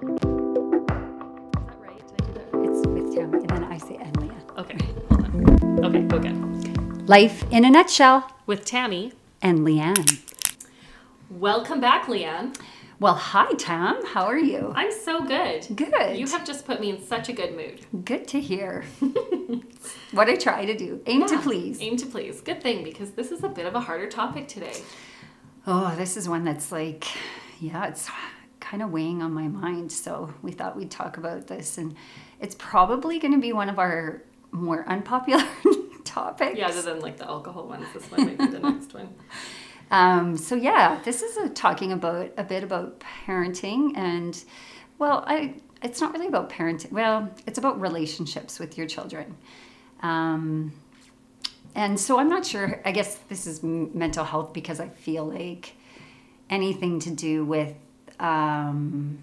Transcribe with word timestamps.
that 0.00 1.76
right? 1.78 2.02
Did 2.16 2.20
I 2.20 2.26
do 2.26 2.32
that 2.32 2.52
right? 2.52 2.68
It's 2.68 2.86
with 2.86 3.14
Tam, 3.14 3.34
and 3.34 3.48
then 3.48 3.64
I 3.64 3.78
say 3.78 3.96
and 3.96 4.16
Leah. 4.20 4.32
Okay, 4.58 4.78
hold 5.08 5.24
on. 5.24 5.84
Okay, 5.84 6.02
go 6.02 6.16
again. 6.16 7.06
Life 7.06 7.44
in 7.50 7.64
a 7.64 7.70
nutshell, 7.70 8.30
With 8.46 8.64
Tammy. 8.64 9.12
and 9.42 9.60
Leanne. 9.60 10.20
Welcome 11.30 11.80
back, 11.80 12.06
Leanne. 12.06 12.56
Well, 12.98 13.14
hi 13.14 13.52
Tam, 13.54 14.04
how 14.04 14.24
are 14.26 14.38
you? 14.38 14.72
I'm 14.76 14.92
so 14.92 15.22
good. 15.24 15.66
Good. 15.74 16.18
You 16.18 16.26
have 16.26 16.44
just 16.44 16.66
put 16.66 16.80
me 16.80 16.90
in 16.90 17.02
such 17.02 17.30
a 17.30 17.32
good 17.32 17.56
mood. 17.56 18.04
Good 18.04 18.28
to 18.28 18.40
hear. 18.40 18.84
what 20.12 20.28
I 20.28 20.36
try 20.36 20.66
to 20.66 20.76
do, 20.76 21.00
aim 21.06 21.26
to 21.26 21.38
please. 21.38 21.80
Aim 21.80 21.96
to 21.96 22.06
please. 22.06 22.42
Good 22.42 22.62
thing 22.62 22.84
because 22.84 23.12
this 23.12 23.32
is 23.32 23.42
a 23.42 23.48
bit 23.48 23.64
of 23.66 23.74
a 23.74 23.80
harder 23.80 24.06
topic 24.06 24.48
today. 24.48 24.82
Oh, 25.66 25.94
this 25.96 26.16
is 26.18 26.28
one 26.28 26.44
that's 26.44 26.70
like, 26.72 27.06
yeah, 27.58 27.86
it's 27.86 28.10
kind 28.70 28.82
of 28.84 28.92
weighing 28.92 29.20
on 29.20 29.32
my 29.32 29.48
mind. 29.48 29.90
So 29.90 30.32
we 30.42 30.52
thought 30.52 30.76
we'd 30.76 30.90
talk 30.90 31.16
about 31.16 31.48
this, 31.48 31.76
and 31.76 31.96
it's 32.40 32.54
probably 32.54 33.18
going 33.18 33.34
to 33.34 33.40
be 33.40 33.52
one 33.52 33.68
of 33.68 33.80
our 33.80 34.22
more 34.52 34.88
unpopular 34.88 35.44
topics. 36.04 36.56
Yeah, 36.56 36.68
other 36.68 36.82
than 36.82 37.00
like 37.00 37.16
the 37.16 37.26
alcohol 37.26 37.66
ones, 37.66 37.86
this 37.92 38.08
one 38.10 38.26
might 38.26 38.38
be 38.38 38.46
the 38.46 38.60
next 38.60 38.94
one. 38.94 39.14
Um, 39.92 40.36
so 40.36 40.54
yeah, 40.54 41.00
this 41.04 41.20
is 41.20 41.36
a, 41.36 41.48
talking 41.48 41.90
about 41.90 42.30
a 42.36 42.44
bit 42.44 42.62
about 42.62 43.02
parenting, 43.26 43.90
and 43.96 44.40
well, 45.00 45.24
I 45.26 45.56
it's 45.82 46.00
not 46.00 46.12
really 46.12 46.28
about 46.28 46.48
parenting. 46.48 46.92
Well, 46.92 47.28
it's 47.44 47.58
about 47.58 47.80
relationships 47.80 48.60
with 48.60 48.78
your 48.78 48.86
children. 48.86 49.36
Um, 50.00 50.72
and 51.74 51.98
so 51.98 52.20
I'm 52.20 52.28
not 52.28 52.46
sure. 52.46 52.80
I 52.84 52.92
guess 52.92 53.16
this 53.28 53.48
is 53.48 53.64
m- 53.64 53.90
mental 53.92 54.24
health 54.24 54.52
because 54.52 54.78
I 54.78 54.90
feel 54.90 55.24
like 55.24 55.74
anything 56.48 57.00
to 57.00 57.10
do 57.10 57.44
with 57.44 57.74
um, 58.20 59.18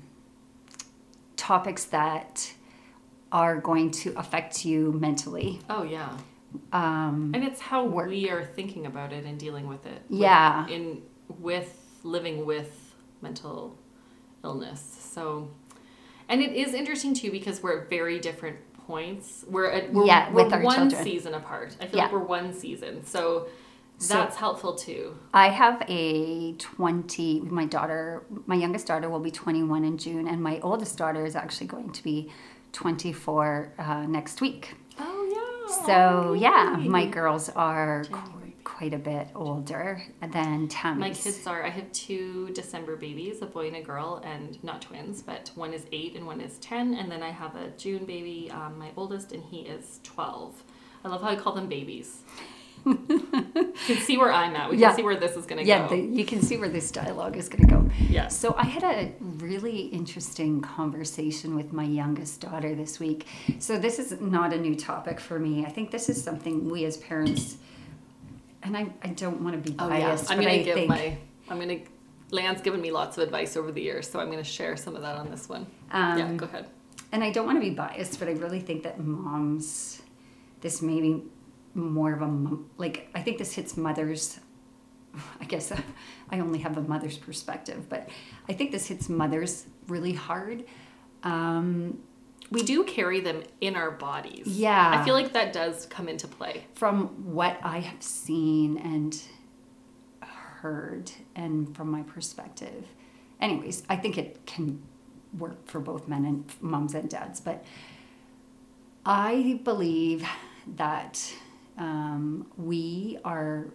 topics 1.36 1.86
that 1.86 2.54
are 3.32 3.58
going 3.60 3.92
to 3.92 4.14
affect 4.18 4.66
you 4.66 4.92
mentally. 4.94 5.60
Oh 5.70 5.84
yeah. 5.84 6.10
Um, 6.72 7.32
And 7.36 7.44
it's 7.44 7.60
how 7.60 7.84
Work. 7.86 8.10
we 8.10 8.30
are 8.30 8.44
thinking 8.44 8.86
about 8.86 9.12
it 9.14 9.26
and 9.26 9.38
dealing 9.40 9.68
with 9.68 9.86
it. 9.86 10.02
With- 10.10 10.20
Yeah. 10.22 10.68
in 10.68 11.02
with 11.40 11.78
living 12.04 12.46
with 12.46 12.94
mental 13.22 13.78
illness. 14.44 14.82
So, 15.12 15.50
and 16.30 16.42
it 16.42 16.54
is 16.54 16.74
interesting 16.74 17.14
too 17.14 17.32
because 17.32 17.62
we're 17.62 17.82
at 17.82 17.90
very 17.90 18.18
different 18.20 18.58
points. 18.88 19.44
We're 19.50 19.70
at 19.70 19.92
we're, 19.94 20.06
Yeah, 20.06 20.30
we're 20.32 20.46
with 20.46 20.54
our 20.54 20.62
one 20.62 20.76
children. 20.90 21.04
season 21.04 21.34
apart. 21.34 21.76
I 21.82 21.88
feel 21.88 22.00
like 22.00 22.12
we're 22.14 22.20
one 22.20 22.54
season. 22.54 23.06
So 23.06 23.48
So- 24.00 24.14
that's 24.16 24.36
helpful 24.38 24.76
too. 24.76 25.18
I 25.34 25.50
have 25.50 25.84
a 25.88 26.54
20, 26.54 27.42
my 27.42 27.66
daughter, 27.66 28.24
my 28.46 28.56
youngest 28.56 28.86
daughter 28.88 29.10
will 29.10 29.20
be 29.20 29.32
21 29.32 29.84
in 29.84 29.98
June, 29.98 30.28
and 30.28 30.42
my 30.42 30.60
oldest 30.62 30.98
daughter 30.98 31.26
is 31.26 31.36
actually 31.36 31.68
going 31.68 31.92
to 31.92 32.04
be 32.04 32.32
24 32.74 33.74
uh, 33.80 34.06
next 34.08 34.40
week. 34.42 34.76
Oh 35.00 35.68
yeah. 35.70 35.86
So, 35.86 36.34
yeah, 36.34 36.76
my 36.78 37.06
girls 37.06 37.50
are 37.50 38.06
qu- 38.06 38.54
quite 38.64 38.94
a 38.94 38.98
bit 38.98 39.28
older 39.36 40.02
than 40.22 40.68
Tammy's. 40.68 41.00
My 41.00 41.10
kids 41.10 41.46
are. 41.48 41.64
I 41.66 41.70
have 41.70 41.92
two 41.92 42.50
December 42.54 42.96
babies, 42.96 43.42
a 43.42 43.46
boy 43.46 43.68
and 43.68 43.76
a 43.78 43.82
girl, 43.82 44.22
and 44.24 44.62
not 44.64 44.82
twins, 44.82 45.22
but 45.22 45.52
one 45.56 45.74
is 45.74 45.86
eight 45.92 46.16
and 46.16 46.26
one 46.26 46.40
is 46.40 46.58
ten. 46.60 46.94
And 46.94 47.12
then 47.12 47.22
I 47.24 47.32
have 47.32 47.56
a 47.56 47.70
June 47.78 48.06
baby, 48.06 48.50
um, 48.52 48.78
my 48.80 48.92
oldest, 48.96 49.32
and 49.34 49.44
he 49.44 49.62
is 49.62 50.00
twelve. 50.04 50.64
I 51.04 51.10
love 51.10 51.22
how 51.22 51.30
I 51.30 51.36
call 51.36 51.54
them 51.54 51.68
babies. 51.68 52.20
You 52.88 53.96
can 53.96 53.98
see 53.98 54.18
where 54.18 54.32
I'm 54.32 54.56
at. 54.56 54.70
We 54.70 54.78
Yeah. 54.78 54.88
can 54.90 54.96
see 54.98 55.04
where 55.04 55.16
this 55.18 55.36
is 55.36 55.46
gonna 55.46 55.62
Yeah, 55.64 55.88
go. 55.88 55.96
the, 55.96 55.98
you 56.02 56.26
can 56.26 56.42
see 56.42 56.58
where 56.58 56.70
this 56.70 56.90
dialogue 56.92 57.36
is 57.38 57.50
going 57.50 57.68
to 57.68 57.74
go. 57.76 57.90
yeah. 58.10 58.28
So 58.28 58.56
I 58.58 58.64
had 58.66 58.84
a 58.84 59.12
really 59.22 59.82
interesting 59.88 60.62
conversation 60.62 61.56
with 61.56 61.74
my 61.74 61.84
youngest 61.84 62.42
daughter 62.42 62.76
this 62.76 63.00
week. 63.00 63.26
So 63.60 63.78
this 63.78 64.00
is 64.00 64.20
not 64.22 64.54
a 64.54 64.58
new 64.60 64.76
topic 64.76 65.20
for 65.20 65.38
me. 65.40 65.66
I 65.66 65.70
think 65.70 65.92
this 65.92 66.10
is 66.10 66.22
something 66.24 66.70
we 66.70 66.86
as 66.86 66.98
parents, 66.98 67.58
and 68.64 68.76
I, 68.78 68.88
I 69.04 69.10
don't 69.10 69.42
want 69.42 69.62
to 69.62 69.70
be 69.72 69.76
biased. 69.76 70.26
Oh 70.32 70.34
yeah. 70.34 70.38
I'm 70.40 70.44
gonna 70.44 70.64
give 70.64 70.76
think 70.76 70.90
my. 70.90 71.18
I'm 71.50 71.60
gonna. 71.60 71.80
Leanne's 72.32 72.62
given 72.62 72.82
me 72.82 72.92
lots 72.92 73.18
of 73.18 73.24
advice 73.24 73.56
over 73.56 73.72
the 73.72 73.82
years, 73.82 74.10
so 74.10 74.20
I'm 74.20 74.30
gonna 74.30 74.44
share 74.44 74.76
some 74.76 74.96
of 74.98 75.02
that 75.02 75.16
on 75.16 75.30
this 75.30 75.48
one. 75.48 75.66
um, 75.92 76.18
yeah. 76.18 76.34
Go 76.34 76.46
ahead. 76.46 76.68
and 77.14 77.24
I 77.24 77.32
don't 77.32 77.46
want 77.46 77.58
to 77.58 77.62
be 77.62 77.70
biased, 77.74 78.20
but 78.20 78.28
I 78.28 78.32
really 78.34 78.60
think 78.60 78.84
that 78.84 79.00
moms, 79.00 80.02
this 80.62 80.82
may 80.82 81.00
be 81.00 81.24
more 81.78 82.14
of 82.14 82.22
a 82.22 82.58
like 82.78 83.10
I 83.16 83.22
think 83.22 83.38
this 83.38 83.54
hits 83.54 83.78
mothers. 83.78 84.40
I 85.42 85.46
guess 85.46 85.72
I 86.30 86.40
only 86.40 86.60
have 86.60 86.78
a 86.78 86.82
mother's 86.82 87.18
perspective, 87.18 87.88
but 87.88 88.10
I 88.50 88.54
think 88.54 88.72
this 88.72 88.88
hits 88.88 89.08
mothers 89.10 89.66
really 89.88 90.14
hard. 90.14 90.66
Um, 91.24 92.00
We 92.52 92.64
do 92.64 92.84
carry 92.84 93.20
them 93.22 93.44
in 93.62 93.76
our 93.76 93.92
bodies. 93.92 94.48
Yeah. 94.48 94.92
I 95.00 95.04
feel 95.06 95.14
like 95.14 95.34
that 95.34 95.54
does 95.54 95.86
come 95.86 96.08
into 96.10 96.28
play. 96.28 96.66
from 96.76 97.34
what 97.34 97.58
I 97.64 97.80
have 97.80 98.02
seen 98.04 98.78
and 98.78 99.20
heard, 100.22 101.12
and 101.36 101.76
from 101.76 101.92
my 101.92 102.04
perspective, 102.04 102.86
anyways, 103.40 103.84
I 103.90 103.96
think 103.96 104.18
it 104.18 104.46
can 104.46 104.82
work 105.38 105.68
for 105.68 105.80
both 105.80 106.08
men 106.08 106.26
and 106.26 106.46
moms 106.62 106.94
and 106.96 107.10
dads. 107.10 107.40
But 107.40 107.64
I 109.06 109.60
believe 109.64 110.28
that 110.76 111.34
um, 111.78 112.48
we 112.58 113.20
are 113.24 113.68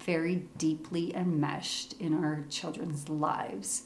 very 0.00 0.46
deeply 0.56 1.14
enmeshed 1.14 1.94
in 1.98 2.14
our 2.14 2.44
children's 2.48 3.08
lives, 3.08 3.84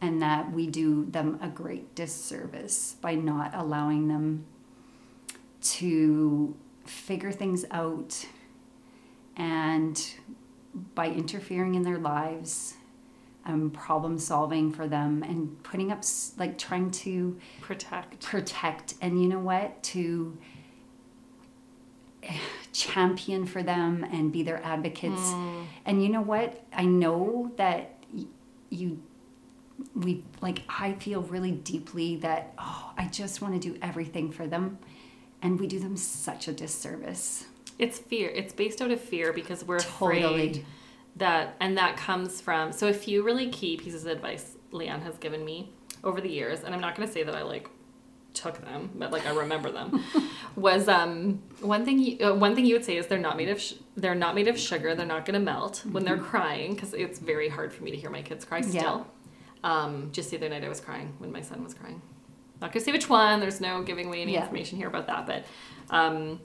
and 0.00 0.22
that 0.22 0.52
we 0.52 0.66
do 0.66 1.04
them 1.06 1.38
a 1.42 1.48
great 1.48 1.94
disservice 1.94 2.96
by 3.00 3.14
not 3.14 3.54
allowing 3.54 4.08
them 4.08 4.44
to 5.60 6.56
figure 6.84 7.30
things 7.32 7.64
out 7.70 8.26
and 9.36 10.14
by 10.94 11.06
interfering 11.08 11.74
in 11.74 11.82
their 11.82 11.98
lives 11.98 12.74
um, 13.46 13.70
problem 13.70 14.18
solving 14.18 14.72
for 14.72 14.86
them 14.86 15.22
and 15.22 15.62
putting 15.62 15.90
up 15.90 16.02
like 16.36 16.58
trying 16.58 16.90
to 16.90 17.38
Protect. 17.60 18.20
protect 18.20 18.94
and 19.00 19.20
you 19.20 19.28
know 19.28 19.38
what 19.38 19.82
to 19.82 20.36
champion 22.72 23.44
for 23.46 23.62
them 23.62 24.04
and 24.12 24.32
be 24.32 24.42
their 24.42 24.62
advocates 24.64 25.20
Mm. 25.20 25.64
and 25.86 26.02
you 26.02 26.08
know 26.08 26.20
what 26.22 26.62
i 26.72 26.84
know 26.84 27.50
that 27.56 27.94
y- 28.12 28.24
you 28.70 29.02
we 29.94 30.22
like 30.40 30.62
i 30.68 30.92
feel 30.94 31.22
really 31.22 31.52
deeply 31.52 32.16
that 32.16 32.52
oh 32.58 32.92
i 32.98 33.06
just 33.06 33.40
want 33.42 33.60
to 33.60 33.60
do 33.72 33.78
everything 33.82 34.30
for 34.30 34.46
them 34.46 34.78
and 35.42 35.58
we 35.58 35.66
do 35.66 35.78
them 35.78 35.96
such 35.96 36.48
a 36.48 36.52
disservice 36.52 37.46
It's 37.78 37.98
fear. 37.98 38.28
It's 38.28 38.52
based 38.52 38.82
out 38.82 38.90
of 38.90 39.00
fear 39.00 39.32
because 39.32 39.64
we're 39.64 39.76
afraid 39.76 40.66
that, 41.16 41.56
and 41.60 41.78
that 41.78 41.96
comes 41.96 42.38
from. 42.42 42.72
So 42.72 42.88
a 42.88 42.92
few 42.92 43.22
really 43.22 43.48
key 43.48 43.78
pieces 43.78 44.04
of 44.04 44.10
advice 44.12 44.56
Leanne 44.70 45.02
has 45.02 45.16
given 45.16 45.42
me 45.46 45.72
over 46.04 46.20
the 46.20 46.28
years, 46.28 46.62
and 46.62 46.74
I'm 46.74 46.80
not 46.82 46.94
going 46.94 47.08
to 47.08 47.12
say 47.14 47.22
that 47.22 47.34
I 47.34 47.40
like 47.42 47.70
took 48.34 48.60
them, 48.64 48.90
but 48.94 49.10
like 49.10 49.26
I 49.26 49.30
remember 49.34 49.70
them. 49.70 50.02
was 50.56 50.88
um 50.88 51.42
one 51.60 51.84
thing 51.84 51.98
you, 51.98 52.18
uh, 52.26 52.34
one 52.34 52.54
thing 52.54 52.64
you 52.66 52.74
would 52.74 52.84
say 52.84 52.96
is 52.96 53.06
they're 53.06 53.18
not 53.18 53.36
made 53.36 53.48
of 53.48 53.60
sh- 53.60 53.74
they're 53.96 54.14
not 54.14 54.34
made 54.34 54.48
of 54.48 54.58
sugar. 54.58 54.94
They're 54.94 55.06
not 55.06 55.24
going 55.26 55.34
to 55.34 55.44
melt 55.44 55.82
when 55.90 56.04
they're 56.04 56.16
crying 56.18 56.74
because 56.74 56.94
it's 56.94 57.18
very 57.18 57.48
hard 57.48 57.72
for 57.72 57.82
me 57.84 57.90
to 57.90 57.96
hear 57.96 58.10
my 58.10 58.22
kids 58.22 58.44
cry 58.44 58.58
Yeah. 58.58 58.80
still. 58.80 59.06
Um, 59.64 60.10
just 60.12 60.30
the 60.30 60.36
other 60.36 60.48
night 60.48 60.64
I 60.64 60.68
was 60.68 60.80
crying 60.80 61.14
when 61.18 61.32
my 61.32 61.42
son 61.42 61.62
was 61.64 61.74
crying. 61.74 62.00
Not 62.60 62.72
gonna 62.72 62.84
say 62.84 62.92
which 62.92 63.08
one. 63.08 63.40
There's 63.40 63.60
no 63.60 63.82
giving 63.82 64.06
away 64.06 64.22
any 64.22 64.32
Yeah. 64.34 64.42
information 64.42 64.78
here 64.78 64.88
about 64.88 65.06
that, 65.08 65.26
but 65.26 65.44
um, 65.90 66.40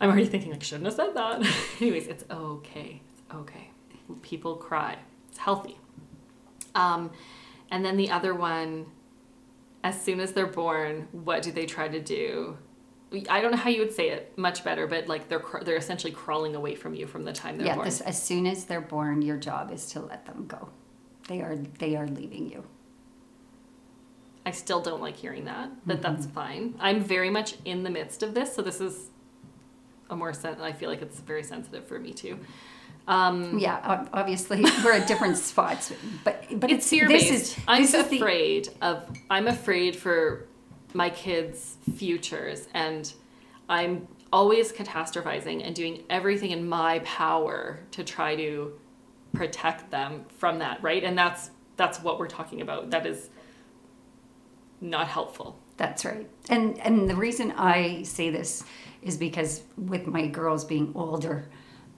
I'm 0.00 0.10
already 0.10 0.26
thinking 0.26 0.50
like 0.50 0.62
shouldn't 0.62 0.86
have 0.86 0.94
said 0.94 1.14
that. 1.14 1.42
Anyways, 1.80 2.06
it's 2.08 2.24
okay. 2.30 3.00
It's 3.12 3.34
okay. 3.34 3.70
People 4.22 4.56
cry. 4.56 4.96
It's 5.28 5.38
healthy. 5.38 5.78
Um, 6.74 7.10
and 7.70 7.84
then 7.84 7.96
the 7.96 8.10
other 8.10 8.34
one, 8.34 8.86
as 9.84 10.00
soon 10.00 10.20
as 10.20 10.32
they're 10.32 10.46
born, 10.46 11.08
what 11.12 11.42
do 11.42 11.52
they 11.52 11.66
try 11.66 11.88
to 11.88 12.00
do? 12.00 12.56
I 13.28 13.40
don't 13.40 13.50
know 13.50 13.58
how 13.58 13.68
you 13.68 13.80
would 13.80 13.92
say 13.92 14.08
it 14.08 14.36
much 14.38 14.64
better, 14.64 14.86
but 14.86 15.06
like 15.06 15.28
they're 15.28 15.40
cr- 15.40 15.62
they're 15.64 15.76
essentially 15.76 16.12
crawling 16.12 16.54
away 16.54 16.74
from 16.74 16.94
you 16.94 17.06
from 17.06 17.24
the 17.24 17.32
time 17.32 17.58
they're 17.58 17.66
yeah 17.66 17.74
born. 17.74 17.84
this, 17.84 18.00
as 18.00 18.20
soon 18.22 18.46
as 18.46 18.64
they're 18.64 18.80
born 18.80 19.20
your 19.20 19.36
job 19.36 19.70
is 19.70 19.86
to 19.88 20.00
let 20.00 20.24
them 20.24 20.46
go 20.46 20.70
they 21.28 21.42
are 21.42 21.56
they 21.78 21.94
are 21.94 22.06
leaving 22.08 22.50
you 22.50 22.64
I 24.44 24.50
still 24.50 24.80
don't 24.80 25.00
like 25.00 25.16
hearing 25.16 25.44
that, 25.44 25.70
but 25.86 26.00
mm-hmm. 26.00 26.14
that's 26.14 26.26
fine. 26.26 26.74
I'm 26.80 27.00
very 27.00 27.30
much 27.30 27.54
in 27.64 27.84
the 27.84 27.90
midst 27.90 28.22
of 28.22 28.34
this, 28.34 28.54
so 28.54 28.62
this 28.62 28.80
is 28.80 29.10
a 30.10 30.16
more 30.16 30.32
sen- 30.32 30.60
I 30.60 30.72
feel 30.72 30.90
like 30.90 31.00
it's 31.00 31.20
very 31.20 31.42
sensitive 31.44 31.86
for 31.86 31.98
me 31.98 32.12
too. 32.12 32.38
Um, 33.08 33.58
yeah 33.58 34.06
obviously 34.12 34.62
we're 34.84 34.92
at 34.92 35.08
different 35.08 35.36
spots 35.36 35.92
but 36.22 36.44
but 36.60 36.70
it's 36.70 36.84
it's, 36.84 36.90
fear 36.90 37.08
this 37.08 37.24
based. 37.28 37.58
is 37.58 37.64
I'm 37.66 37.82
this 37.82 37.94
is 37.94 38.08
the 38.08 38.16
afraid 38.16 38.68
of. 38.80 39.06
I'm 39.28 39.48
afraid 39.48 39.96
for 39.96 40.46
my 40.94 41.10
kids' 41.10 41.76
futures, 41.96 42.68
and 42.74 43.12
I'm 43.68 44.06
always 44.32 44.72
catastrophizing 44.72 45.66
and 45.66 45.74
doing 45.74 46.02
everything 46.10 46.50
in 46.50 46.68
my 46.68 47.00
power 47.00 47.80
to 47.92 48.04
try 48.04 48.36
to 48.36 48.72
protect 49.32 49.90
them 49.90 50.24
from 50.38 50.58
that. 50.58 50.82
Right, 50.82 51.02
and 51.04 51.16
that's 51.16 51.50
that's 51.76 52.02
what 52.02 52.18
we're 52.18 52.28
talking 52.28 52.60
about. 52.60 52.90
That 52.90 53.06
is 53.06 53.30
not 54.80 55.08
helpful. 55.08 55.58
That's 55.76 56.04
right. 56.04 56.28
And 56.48 56.78
and 56.80 57.08
the 57.08 57.16
reason 57.16 57.52
I 57.52 58.02
say 58.02 58.30
this 58.30 58.64
is 59.02 59.16
because 59.16 59.62
with 59.76 60.06
my 60.06 60.26
girls 60.26 60.64
being 60.64 60.92
older, 60.94 61.48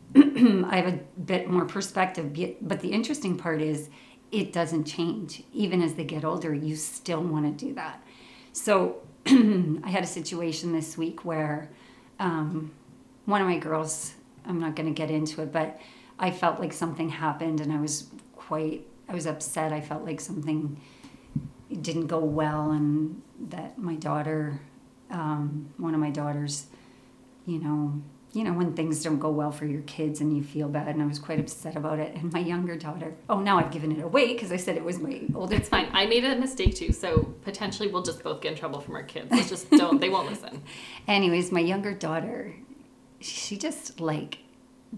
I 0.17 0.77
have 0.77 0.87
a 0.87 0.99
bit 1.21 1.49
more 1.49 1.65
perspective. 1.65 2.37
But 2.61 2.81
the 2.81 2.91
interesting 2.91 3.37
part 3.37 3.63
is 3.63 3.91
it 4.31 4.53
doesn't 4.53 4.85
change. 4.85 5.43
Even 5.53 5.81
as 5.81 5.95
they 5.95 6.05
get 6.05 6.25
older, 6.25 6.53
you 6.53 6.77
still 6.77 7.23
want 7.23 7.59
to 7.59 7.67
do 7.67 7.75
that. 7.75 8.03
So 8.53 9.03
I 9.27 9.89
had 9.89 10.03
a 10.03 10.09
situation 10.09 10.73
this 10.73 10.99
week 10.99 11.25
where 11.25 11.71
um, 12.19 12.73
one 13.25 13.41
of 13.41 13.47
my 13.47 13.59
girls, 13.59 14.15
I'm 14.47 14.61
not 14.61 14.77
going 14.77 14.93
to 14.93 14.95
get 14.95 15.11
into 15.11 15.43
it, 15.43 15.53
but 15.53 15.81
I 16.19 16.31
felt 16.31 16.61
like 16.61 16.73
something 16.73 17.09
happened 17.09 17.61
and 17.61 17.73
I 17.73 17.81
was 17.81 18.09
quite, 18.35 18.87
I 19.09 19.15
was 19.15 19.27
upset. 19.27 19.73
I 19.73 19.81
felt 19.81 20.05
like 20.05 20.21
something 20.21 20.81
didn't 21.81 22.07
go 22.07 22.19
well 22.19 22.71
and 22.71 23.23
that 23.51 23.79
my 23.79 23.95
daughter, 23.97 24.61
um, 25.11 25.73
one 25.77 25.95
of 25.95 26.01
my 26.01 26.11
daughters, 26.11 26.67
you 27.47 27.59
know, 27.59 28.03
you 28.35 28.43
know, 28.43 28.53
when 28.53 28.75
things 28.75 29.01
don't 29.03 29.21
go 29.21 29.31
well 29.31 29.53
for 29.53 29.65
your 29.65 29.83
kids 29.83 30.21
and 30.21 30.37
you 30.37 30.43
feel 30.43 30.69
bad, 30.69 30.89
and 30.89 31.01
I 31.01 31.07
was 31.07 31.21
quite 31.21 31.39
upset 31.39 31.77
about 31.77 32.01
it. 32.01 32.17
And 32.17 32.33
my 32.33 32.41
younger 32.41 32.77
daughter, 32.77 33.15
oh, 33.29 33.39
now 33.39 33.59
I've 33.59 33.71
given 33.71 33.93
it 33.93 34.03
away 34.03 34.33
because 34.33 34.51
I 34.51 34.57
said 34.57 34.77
it 34.77 34.85
was 34.85 34.99
my 34.99 35.21
older. 35.37 35.55
It's 35.55 35.69
fine. 35.69 35.89
I 35.93 36.07
made 36.07 36.25
a 36.25 36.35
mistake 36.35 36.75
too, 36.75 36.93
so 36.93 37.33
potentially 37.43 37.89
we'll 37.89 38.03
just 38.03 38.25
both 38.25 38.41
get 38.41 38.53
in 38.53 38.59
trouble 38.59 38.81
from 38.81 38.97
our 38.97 39.05
kids. 39.05 39.29
Let's 39.31 39.51
just 39.51 39.71
don't. 39.71 40.01
they 40.01 40.09
won't 40.09 40.29
listen. 40.29 40.63
Anyways, 41.09 41.53
my 41.53 41.61
younger 41.61 41.95
daughter, 41.95 42.57
she 43.21 43.57
just 43.57 44.01
like 44.01 44.39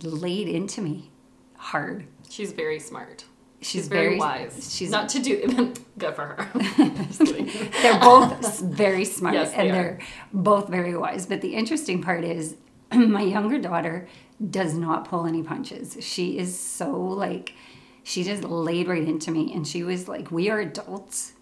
laid 0.02 0.48
into 0.48 0.80
me 0.80 1.10
hard. 1.58 2.06
She's 2.30 2.52
very 2.52 2.80
smart. 2.80 3.26
She's, 3.60 3.68
she's 3.68 3.88
very, 3.88 4.06
very, 4.06 4.18
wise. 4.18 4.74
She's 4.74 4.90
not 4.90 5.08
to 5.10 5.18
do 5.18 5.74
good 5.98 6.14
for 6.14 6.26
her. 6.26 6.48
they're 7.82 8.00
both 8.00 8.60
very 8.60 9.04
smart 9.04 9.34
yes, 9.34 9.52
and 9.54 9.70
they 9.70 9.78
are 9.78 9.98
both 10.32 10.68
very 10.68 10.96
wise. 10.96 11.26
But 11.26 11.42
the 11.42 11.54
interesting 11.54 12.02
part 12.02 12.24
is 12.24 12.56
my 12.94 13.22
younger 13.22 13.58
daughter 13.58 14.08
does 14.50 14.74
not 14.74 15.08
pull 15.08 15.26
any 15.26 15.42
punches. 15.42 15.96
She 16.00 16.38
is 16.38 16.58
so 16.58 16.90
like, 16.90 17.54
she 18.02 18.22
just 18.22 18.44
laid 18.44 18.88
right 18.88 19.06
into 19.06 19.30
me 19.30 19.52
and 19.54 19.66
she 19.66 19.82
was 19.82 20.08
like, 20.08 20.30
We 20.30 20.50
are 20.50 20.60
adults. 20.60 21.32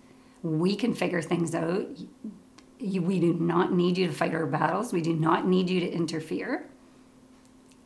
We 0.43 0.76
can 0.76 0.94
figure 0.94 1.23
things 1.23 1.55
out. 1.55 1.87
We 2.81 3.19
do 3.20 3.35
not 3.35 3.73
need 3.73 3.96
you 3.96 4.06
to 4.06 4.12
fight 4.12 4.35
our 4.35 4.46
battles. 4.46 4.93
We 4.93 5.00
do 5.00 5.14
not 5.14 5.46
need 5.46 5.70
you 5.70 5.81
to 5.81 5.91
interfere. 5.91 6.69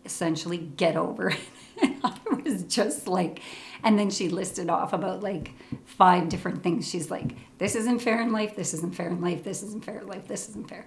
Essentially, 0.05 0.59
get 0.59 0.97
over 0.97 1.31
it. 1.31 1.39
I 2.05 2.17
was 2.45 2.65
just 2.65 3.07
like, 3.07 3.41
and 3.83 3.99
then 3.99 4.11
she 4.11 4.29
listed 4.29 4.71
off 4.71 4.93
about 4.93 5.23
like 5.23 5.53
five 5.85 6.29
different 6.29 6.63
things. 6.63 6.89
She's 6.89 7.11
like, 7.11 7.37
This 7.59 7.75
isn't 7.75 8.01
fair 8.01 8.21
in 8.21 8.33
life. 8.33 8.57
This 8.57 8.75
isn't 8.75 8.95
fair 8.95 9.09
in 9.09 9.21
life. 9.21 9.45
This 9.45 9.63
isn't 9.63 9.85
fair 9.85 10.01
in 10.01 10.07
life. 10.07 10.27
This 10.27 10.49
isn't 10.49 10.69
fair. 10.69 10.87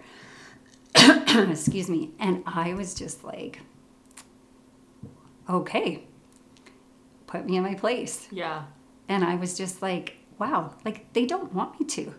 excuse 1.49 1.89
me. 1.89 2.11
And 2.19 2.43
I 2.45 2.73
was 2.73 2.93
just 2.93 3.23
like, 3.23 3.61
okay, 5.49 6.03
put 7.27 7.45
me 7.45 7.57
in 7.57 7.63
my 7.63 7.75
place. 7.75 8.27
Yeah. 8.31 8.63
And 9.07 9.23
I 9.23 9.35
was 9.35 9.57
just 9.57 9.81
like, 9.81 10.17
wow, 10.37 10.73
like 10.85 11.11
they 11.13 11.25
don't 11.25 11.53
want 11.53 11.79
me 11.79 11.85
to. 11.87 12.13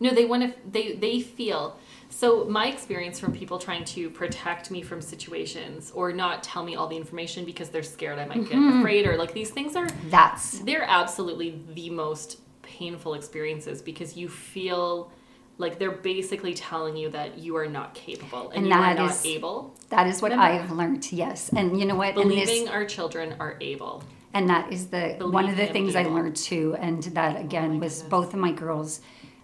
No, 0.00 0.10
they 0.10 0.24
want 0.24 0.42
to, 0.42 0.70
they, 0.70 0.92
they 0.92 1.20
feel. 1.20 1.76
So, 2.08 2.44
my 2.44 2.68
experience 2.68 3.18
from 3.18 3.32
people 3.32 3.58
trying 3.58 3.84
to 3.86 4.08
protect 4.10 4.70
me 4.70 4.80
from 4.80 5.02
situations 5.02 5.90
or 5.92 6.12
not 6.12 6.42
tell 6.42 6.64
me 6.64 6.76
all 6.76 6.86
the 6.86 6.96
information 6.96 7.44
because 7.44 7.68
they're 7.68 7.82
scared 7.82 8.18
I 8.18 8.24
might 8.24 8.38
mm-hmm. 8.38 8.70
get 8.70 8.78
afraid 8.78 9.06
or 9.06 9.16
like 9.16 9.34
these 9.34 9.50
things 9.50 9.76
are, 9.76 9.88
that's, 10.08 10.60
they're 10.60 10.84
absolutely 10.84 11.60
the 11.74 11.90
most 11.90 12.38
painful 12.62 13.14
experiences 13.14 13.82
because 13.82 14.16
you 14.16 14.28
feel 14.28 15.10
like 15.58 15.78
they're 15.78 15.90
basically 15.90 16.54
telling 16.54 16.96
you 16.96 17.10
that 17.10 17.36
you 17.36 17.56
are 17.56 17.66
not 17.66 17.92
capable 17.92 18.50
and, 18.50 18.58
and 18.58 18.66
you 18.68 18.72
are 18.72 18.94
not 18.94 19.10
is, 19.10 19.26
able. 19.26 19.74
That 19.90 20.06
is 20.06 20.22
what 20.22 20.32
I've 20.32 20.70
learned. 20.70 21.12
Yes, 21.12 21.50
and 21.50 21.78
you 21.78 21.84
know 21.84 21.96
what? 21.96 22.14
Believing 22.14 22.64
this, 22.64 22.70
our 22.70 22.84
children 22.84 23.34
are 23.40 23.56
able. 23.60 24.04
And 24.32 24.48
that 24.48 24.72
is 24.72 24.86
the 24.86 25.16
Believe 25.18 25.34
one 25.34 25.48
of 25.48 25.56
the 25.56 25.66
things 25.66 25.96
able. 25.96 26.12
I 26.12 26.14
learned 26.14 26.36
too, 26.36 26.76
and 26.78 27.02
that 27.02 27.36
oh 27.36 27.40
again 27.40 27.76
oh 27.76 27.78
was 27.78 27.96
goodness. 27.96 28.10
both 28.10 28.34
of 28.34 28.40
my 28.40 28.52
girls. 28.52 29.00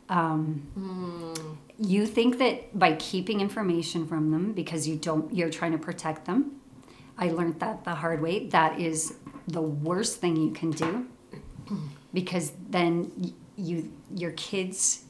Um, 0.08 0.62
mm. 0.78 1.56
You 1.76 2.06
think 2.06 2.38
that 2.38 2.78
by 2.78 2.94
keeping 2.94 3.40
information 3.40 4.06
from 4.06 4.30
them 4.30 4.52
because 4.52 4.86
you 4.86 4.96
don't, 4.96 5.34
you're 5.34 5.50
trying 5.50 5.72
to 5.72 5.78
protect 5.78 6.24
them. 6.26 6.60
I 7.18 7.30
learned 7.30 7.58
that 7.60 7.84
the 7.84 7.94
hard 7.96 8.22
way. 8.22 8.46
That 8.48 8.78
is 8.78 9.14
the 9.48 9.62
worst 9.62 10.20
thing 10.20 10.36
you 10.36 10.52
can 10.52 10.70
do 10.70 11.06
because 12.14 12.52
then 12.68 13.34
you 13.56 13.92
your 14.14 14.32
kids 14.32 15.03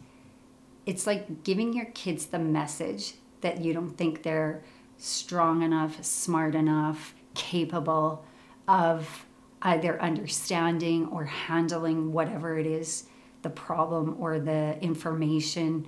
it's 0.87 1.07
like 1.07 1.43
giving 1.45 1.73
your 1.73 1.87
kids 1.87 2.27
the 2.27 2.39
message 2.39 3.15
that 3.41 3.61
you 3.61 3.73
don't 3.73 3.97
think 3.97 4.23
they're 4.23 4.63
strong 4.99 5.63
enough, 5.63 6.03
smart 6.05 6.55
enough, 6.55 7.15
capable 7.35 8.25
of 8.69 9.27
either 9.63 10.01
understanding 10.01 11.07
or 11.09 11.25
handling 11.25 12.13
whatever 12.13 12.59
it 12.59 12.67
is 12.67 13.05
the 13.43 13.51
problem 13.51 14.17
or 14.19 14.39
the 14.39 14.79
information. 14.81 15.87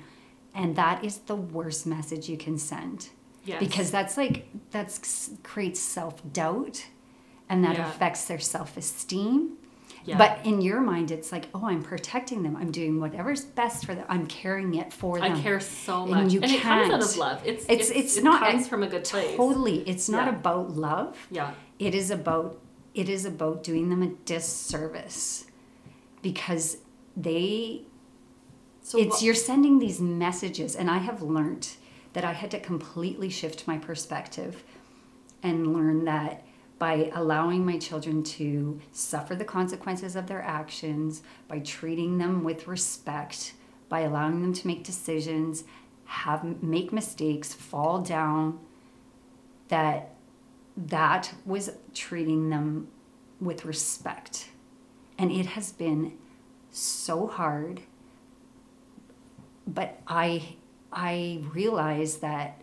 And 0.54 0.76
that 0.76 1.04
is 1.04 1.18
the 1.18 1.36
worst 1.36 1.86
message 1.86 2.28
you 2.28 2.36
can 2.36 2.58
send. 2.58 3.08
Yes. 3.44 3.60
Because 3.60 3.90
that's 3.90 4.16
like, 4.16 4.48
that's 4.70 5.30
creates 5.42 5.80
self 5.80 6.20
doubt 6.32 6.86
and 7.48 7.64
that 7.64 7.76
yeah. 7.76 7.88
affects 7.88 8.24
their 8.24 8.38
self 8.38 8.76
esteem 8.76 9.56
yeah. 10.06 10.16
But 10.16 10.46
in 10.46 10.60
your 10.60 10.80
mind, 10.80 11.10
it's 11.10 11.32
like, 11.32 11.48
oh, 11.52 11.66
I'm 11.66 11.82
protecting 11.82 12.44
them. 12.44 12.56
I'm 12.56 12.70
doing 12.70 13.00
whatever's 13.00 13.44
best 13.44 13.84
for 13.84 13.94
them. 13.94 14.06
I'm 14.08 14.26
carrying 14.26 14.74
it 14.76 14.92
for 14.92 15.18
them. 15.18 15.32
I 15.32 15.40
care 15.40 15.58
so 15.58 16.06
much, 16.06 16.20
and, 16.20 16.32
you 16.32 16.40
and 16.40 16.52
it 16.52 16.62
comes 16.62 16.92
out 16.92 17.02
of 17.02 17.16
love. 17.16 17.42
It's 17.44 17.66
it's 17.68 17.90
it's, 17.90 17.98
it's 17.98 18.16
it 18.18 18.24
not 18.24 18.40
comes 18.40 18.68
from 18.68 18.84
a 18.84 18.86
good 18.86 19.04
place. 19.04 19.36
Totally, 19.36 19.80
it's 19.80 20.08
not 20.08 20.26
yeah. 20.26 20.38
about 20.38 20.76
love. 20.76 21.26
Yeah, 21.30 21.54
it 21.80 21.94
is 21.94 22.10
about 22.10 22.58
it 22.94 23.08
is 23.08 23.24
about 23.24 23.64
doing 23.64 23.90
them 23.90 24.02
a 24.02 24.08
disservice 24.24 25.46
because 26.22 26.78
they. 27.16 27.82
So 28.80 28.98
it's 28.98 29.14
what? 29.14 29.22
you're 29.22 29.34
sending 29.34 29.80
these 29.80 30.00
messages, 30.00 30.76
and 30.76 30.88
I 30.88 30.98
have 30.98 31.20
learned 31.20 31.68
that 32.12 32.24
I 32.24 32.32
had 32.32 32.52
to 32.52 32.60
completely 32.60 33.28
shift 33.28 33.66
my 33.66 33.76
perspective 33.76 34.62
and 35.42 35.74
learn 35.74 36.04
that 36.04 36.45
by 36.78 37.10
allowing 37.14 37.64
my 37.64 37.78
children 37.78 38.22
to 38.22 38.80
suffer 38.92 39.34
the 39.34 39.44
consequences 39.44 40.14
of 40.14 40.26
their 40.26 40.42
actions, 40.42 41.22
by 41.48 41.58
treating 41.60 42.18
them 42.18 42.44
with 42.44 42.66
respect, 42.66 43.54
by 43.88 44.00
allowing 44.00 44.42
them 44.42 44.52
to 44.52 44.66
make 44.66 44.84
decisions, 44.84 45.64
have 46.04 46.62
make 46.62 46.92
mistakes, 46.92 47.54
fall 47.54 48.00
down, 48.00 48.58
that 49.68 50.14
that 50.76 51.32
was 51.46 51.70
treating 51.94 52.50
them 52.50 52.88
with 53.40 53.64
respect. 53.64 54.50
And 55.18 55.32
it 55.32 55.46
has 55.46 55.72
been 55.72 56.12
so 56.70 57.26
hard. 57.26 57.80
But 59.66 60.00
I 60.06 60.56
I 60.92 61.42
realized 61.52 62.20
that 62.20 62.60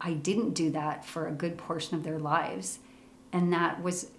I 0.00 0.12
didn't 0.12 0.54
do 0.54 0.70
that 0.70 1.04
for 1.04 1.26
a 1.26 1.32
good 1.32 1.58
portion 1.58 1.96
of 1.96 2.04
their 2.04 2.18
lives, 2.18 2.78
and 3.32 3.52
that 3.52 3.82
was 3.82 4.10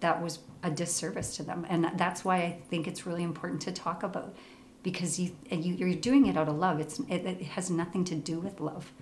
that 0.00 0.22
was 0.22 0.40
a 0.62 0.70
disservice 0.70 1.36
to 1.36 1.42
them. 1.42 1.66
And 1.68 1.90
that's 1.96 2.24
why 2.24 2.36
I 2.38 2.58
think 2.68 2.86
it's 2.86 3.06
really 3.06 3.22
important 3.22 3.60
to 3.62 3.72
talk 3.72 4.02
about 4.02 4.34
because 4.82 5.18
you, 5.18 5.36
you 5.50 5.86
are 5.86 5.94
doing 5.94 6.26
it 6.26 6.36
out 6.36 6.48
of 6.48 6.56
love. 6.56 6.80
It's 6.80 6.98
it, 7.00 7.26
it 7.26 7.42
has 7.42 7.70
nothing 7.70 8.04
to 8.04 8.14
do 8.14 8.40
with 8.40 8.60
love. 8.60 8.92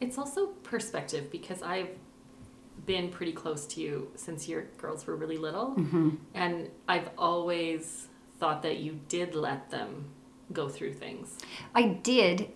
It's 0.00 0.18
also 0.18 0.46
perspective 0.62 1.30
because 1.30 1.62
I've 1.62 1.90
been 2.84 3.08
pretty 3.08 3.32
close 3.32 3.66
to 3.66 3.80
you 3.80 4.10
since 4.14 4.48
your 4.48 4.64
girls 4.78 5.06
were 5.06 5.16
really 5.16 5.38
little, 5.38 5.74
mm-hmm. 5.76 6.10
and 6.34 6.70
I've 6.88 7.10
always 7.16 8.08
thought 8.38 8.62
that 8.62 8.78
you 8.78 9.00
did 9.08 9.34
let 9.34 9.70
them 9.70 10.06
go 10.52 10.68
through 10.68 10.94
things. 10.94 11.38
I 11.74 11.88
did, 11.88 12.50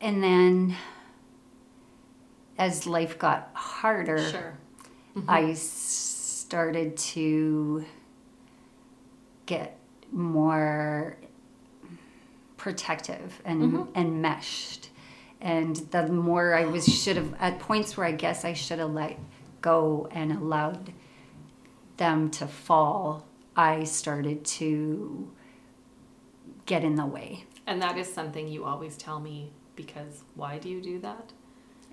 and 0.00 0.22
then 0.22 0.76
as 2.58 2.86
life 2.86 3.18
got 3.18 3.50
harder, 3.54 4.18
sure. 4.30 4.58
mm-hmm. 5.16 5.28
I 5.28 5.54
started 5.54 6.96
to 6.96 7.84
get 9.46 9.76
more 10.12 11.16
protective 12.56 13.42
and 13.44 13.62
mm-hmm. 13.62 13.90
and 13.94 14.22
meshed. 14.22 14.90
And 15.40 15.76
the 15.76 16.06
more 16.06 16.54
I 16.54 16.64
was 16.64 16.86
should 16.86 17.16
have 17.16 17.34
at 17.38 17.58
points 17.58 17.96
where 17.96 18.06
I 18.06 18.12
guess 18.12 18.44
I 18.44 18.54
should 18.54 18.78
have 18.78 18.92
let 18.92 19.18
go 19.60 20.08
and 20.10 20.32
allowed 20.32 20.92
them 21.96 22.30
to 22.30 22.46
fall, 22.46 23.26
I 23.56 23.84
started 23.84 24.44
to 24.44 25.30
get 26.66 26.82
in 26.82 26.94
the 26.94 27.06
way. 27.06 27.44
And 27.66 27.80
that 27.82 27.98
is 27.98 28.12
something 28.12 28.48
you 28.48 28.64
always 28.64 28.96
tell 28.96 29.20
me 29.20 29.52
because 29.76 30.24
why 30.34 30.58
do 30.58 30.68
you 30.68 30.80
do 30.80 30.98
that? 31.00 31.32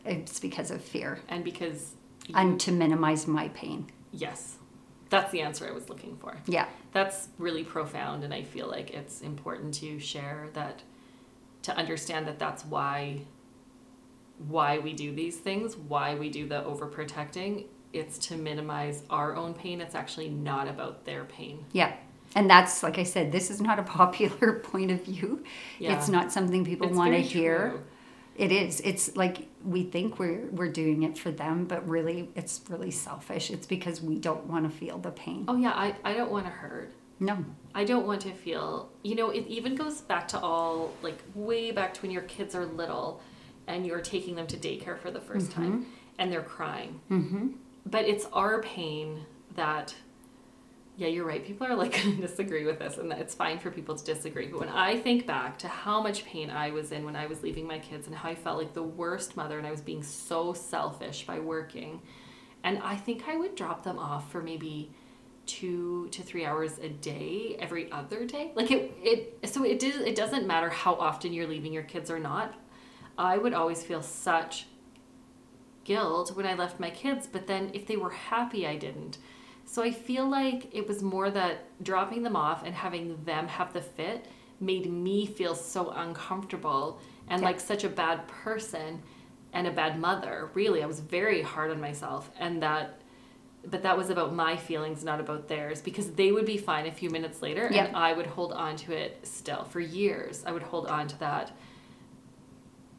It's 0.06 0.40
because 0.40 0.72
of 0.72 0.84
fear. 0.84 1.20
And 1.30 1.44
because. 1.44 1.94
You, 2.28 2.36
and 2.36 2.60
to 2.62 2.72
minimize 2.72 3.28
my 3.28 3.50
pain. 3.50 3.88
Yes. 4.12 4.58
That's 5.10 5.32
the 5.32 5.42
answer 5.42 5.68
I 5.68 5.72
was 5.72 5.90
looking 5.90 6.16
for. 6.18 6.38
Yeah. 6.46 6.68
That's 6.94 7.30
really 7.38 7.64
profound, 7.64 8.24
and 8.24 8.34
I 8.34 8.44
feel 8.44 8.68
like 8.68 8.92
it's 8.92 9.22
important 9.22 9.74
to 9.76 10.00
share 10.00 10.50
that, 10.54 10.84
to 11.64 11.76
understand 11.76 12.28
that 12.28 12.40
that's 12.40 12.64
why 12.66 13.22
why 14.48 14.80
we 14.80 14.94
do 14.94 15.14
these 15.14 15.38
things, 15.38 15.78
why 15.78 16.16
we 16.16 16.30
do 16.30 16.48
the 16.48 16.62
overprotecting. 16.64 17.66
It's 17.94 18.18
to 18.30 18.38
minimize 18.38 19.04
our 19.10 19.36
own 19.36 19.54
pain. 19.54 19.82
It's 19.82 19.96
actually 19.96 20.30
not 20.30 20.68
about 20.68 21.06
their 21.06 21.26
pain. 21.26 21.66
Yeah. 21.74 21.94
And 22.34 22.50
that's 22.50 22.82
like 22.84 22.98
I 22.98 23.04
said, 23.04 23.32
this 23.32 23.52
is 23.52 23.62
not 23.62 23.80
a 23.80 23.84
popular 24.00 24.60
point 24.60 24.92
of 24.92 25.04
view. 25.04 25.44
Yeah. 25.80 25.98
It's 25.98 26.08
not 26.08 26.32
something 26.32 26.64
people 26.66 26.90
want 26.90 27.12
to 27.14 27.22
hear. 27.22 27.70
true. 27.70 27.84
It 28.36 28.52
is. 28.52 28.80
It's 28.82 29.16
like 29.16 29.48
we 29.64 29.84
think 29.84 30.18
we're 30.18 30.48
we're 30.52 30.72
doing 30.72 31.04
it 31.04 31.18
for 31.18 31.32
them, 31.32 31.66
but 31.66 31.88
really 31.88 32.30
it's 32.36 32.62
really 32.70 32.92
selfish. 32.92 33.52
It's 33.52 33.68
because 33.68 34.02
we 34.02 34.18
don't 34.18 34.46
want 34.48 34.72
to 34.72 34.76
feel 34.76 34.98
the 34.98 35.12
pain. 35.12 35.46
Oh 35.48 35.58
yeah, 35.58 35.72
I, 35.72 35.96
I 36.04 36.14
don't 36.14 36.32
want 36.32 36.46
to 36.46 36.52
hurt. 36.52 36.94
No. 37.22 37.46
I 37.76 37.84
don't 37.84 38.08
want 38.08 38.22
to 38.22 38.32
feel, 38.32 38.90
you 39.04 39.14
know, 39.14 39.30
it 39.30 39.46
even 39.48 39.76
goes 39.76 40.02
back 40.02 40.28
to 40.30 40.40
all, 40.40 40.92
like, 41.04 41.20
way 41.36 41.72
back 41.72 41.94
to 41.94 42.02
when 42.02 42.10
your 42.10 42.24
kids 42.24 42.56
are 42.56 42.66
little 42.66 43.22
and 43.68 43.86
you're 43.86 44.02
taking 44.02 44.36
them 44.36 44.48
to 44.48 44.58
daycare 44.58 44.98
for 44.98 45.12
the 45.12 45.20
1st 45.20 45.54
time 45.54 45.86
and 46.18 46.32
they're 46.32 46.42
crying. 46.42 47.00
Mm-hmm. 47.12 47.50
But 47.86 48.06
it's 48.06 48.26
our 48.34 48.64
pain 48.64 49.24
that, 49.56 49.94
yeah, 50.98 51.08
you're 51.08 51.26
right. 51.26 51.46
People 51.46 51.68
are 51.68 51.76
like 51.76 51.92
going 52.04 52.16
to 52.18 52.28
disagree 52.28 52.66
with 52.66 52.80
this 52.80 52.98
and 52.98 53.12
it's 53.14 53.34
fine 53.34 53.60
for 53.60 53.72
people 53.72 53.96
to 53.96 54.04
disagree. 54.04 54.48
But 54.48 54.60
when 54.60 54.70
I 54.70 54.98
think 54.98 55.26
back 55.26 55.58
to 55.60 55.68
how 55.68 56.02
much 56.02 56.26
pain 56.26 56.50
I 56.50 56.72
was 56.72 56.92
in 56.92 57.06
when 57.06 57.16
I 57.16 57.26
was 57.28 57.44
leaving 57.44 57.68
my 57.68 57.80
kids 57.80 58.08
and 58.08 58.16
how 58.16 58.30
I 58.30 58.36
felt 58.36 58.58
like 58.58 58.74
the 58.74 58.84
worst 58.84 59.36
mother 59.38 59.58
and 59.58 59.66
I 59.66 59.72
was 59.72 59.82
being 59.82 60.04
so 60.04 60.54
selfish 60.54 61.26
by 61.26 61.40
working, 61.40 62.02
and 62.64 62.80
I 62.84 62.96
think 62.96 63.28
I 63.28 63.36
would 63.36 63.56
drop 63.56 63.84
them 63.84 63.98
off 63.98 64.32
for 64.32 64.42
maybe 64.42 64.92
two 65.46 66.08
to 66.10 66.22
three 66.22 66.46
hours 66.46 66.78
a 66.80 66.88
day 66.88 67.58
every 67.60 67.92
other 67.92 68.26
day 68.26 68.52
like 68.56 68.70
it 68.70 68.92
it 69.02 69.40
so 69.50 69.66
it 69.66 69.80
did 69.80 69.96
it 69.96 70.16
doesn't 70.16 70.46
matter 70.46 70.70
how 70.70 70.94
often 70.94 71.34
you're 71.34 71.48
leaving 71.48 71.74
your 71.74 71.84
kids 71.84 72.12
or 72.12 72.20
not 72.20 72.54
i 73.18 73.38
would 73.38 73.54
always 73.54 73.84
feel 73.84 74.04
such 74.04 74.68
guilt 75.84 76.36
when 76.36 76.46
i 76.46 76.54
left 76.54 76.80
my 76.80 76.92
kids 76.92 77.28
but 77.28 77.48
then 77.48 77.72
if 77.74 77.88
they 77.88 77.98
were 77.98 78.12
happy 78.12 78.68
i 78.68 78.76
didn't 78.76 79.18
so 79.66 79.82
i 79.82 79.92
feel 79.92 80.28
like 80.28 80.68
it 80.74 80.88
was 80.88 81.02
more 81.02 81.30
that 81.30 81.66
dropping 81.84 82.24
them 82.24 82.36
off 82.36 82.64
and 82.66 82.74
having 82.76 83.24
them 83.26 83.48
have 83.48 83.72
the 83.74 83.82
fit 83.82 84.26
made 84.60 84.92
me 84.92 85.26
feel 85.26 85.56
so 85.56 85.90
uncomfortable 85.92 87.00
and 87.30 87.42
Yeah. 87.42 87.48
like 87.48 87.60
such 87.60 87.84
a 87.84 87.90
bad 87.90 88.28
person 88.28 89.02
and 89.54 89.68
a 89.68 89.72
bad 89.72 90.00
mother 90.00 90.50
really 90.54 90.84
i 90.84 90.86
was 90.86 91.00
very 91.00 91.42
hard 91.42 91.72
on 91.72 91.80
myself 91.82 92.30
and 92.40 92.62
that 92.64 92.98
but 93.64 93.84
that 93.84 93.96
was 93.96 94.10
about 94.10 94.34
my 94.34 94.58
feelings, 94.58 95.04
not 95.04 95.20
about 95.20 95.48
theirs, 95.48 95.84
because 95.84 96.10
they 96.14 96.32
would 96.32 96.48
be 96.48 96.58
fine 96.58 96.88
a 96.88 96.92
few 96.92 97.12
minutes 97.12 97.44
later, 97.44 97.70
Yeah. 97.72 97.86
and 97.86 97.96
I 97.96 98.12
would 98.12 98.26
hold 98.26 98.54
on 98.54 98.76
to 98.78 98.92
it 98.92 99.20
still 99.22 99.66
for 99.66 99.80
years. 99.80 100.44
I 100.48 100.52
would 100.52 100.64
hold 100.64 100.88
on 100.88 101.08
to 101.10 101.20
that. 101.20 101.52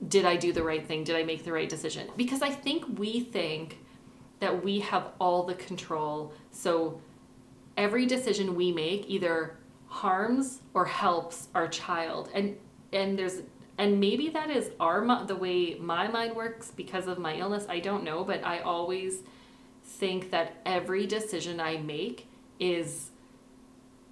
Did 0.07 0.25
I 0.25 0.37
do 0.37 0.53
the 0.53 0.63
right 0.63 0.87
thing? 0.87 1.03
Did 1.03 1.17
I 1.17 1.25
make 1.25 1.45
the 1.45 1.51
right 1.53 1.69
decision? 1.69 2.09
Because 2.17 2.43
I 2.43 2.51
think 2.51 2.85
we 2.97 3.19
think 3.19 3.79
that 4.43 4.65
we 4.65 4.81
have 4.81 5.13
all 5.21 5.45
the 5.45 5.55
control. 5.55 6.33
So 6.51 7.01
every 7.77 8.07
decision 8.07 8.57
we 8.57 8.73
make 8.73 9.09
either 9.09 9.57
harms 9.87 10.63
or 10.75 10.85
helps 10.85 11.47
our 11.55 11.69
child, 11.69 12.29
and 12.35 12.57
and 12.93 13.17
there's 13.17 13.43
and 13.79 14.01
maybe 14.01 14.29
that 14.31 14.51
is 14.51 14.73
our 14.81 15.25
the 15.27 15.37
way 15.37 15.77
my 15.79 16.09
mind 16.09 16.35
works 16.35 16.73
because 16.73 17.07
of 17.07 17.19
my 17.19 17.37
illness. 17.37 17.67
I 17.69 17.79
don't 17.79 18.03
know, 18.03 18.25
but 18.25 18.45
I 18.45 18.59
always 18.59 19.21
think 19.85 20.33
that 20.33 20.57
every 20.67 21.07
decision 21.07 21.61
I 21.61 21.77
make 21.77 22.27
is 22.59 23.11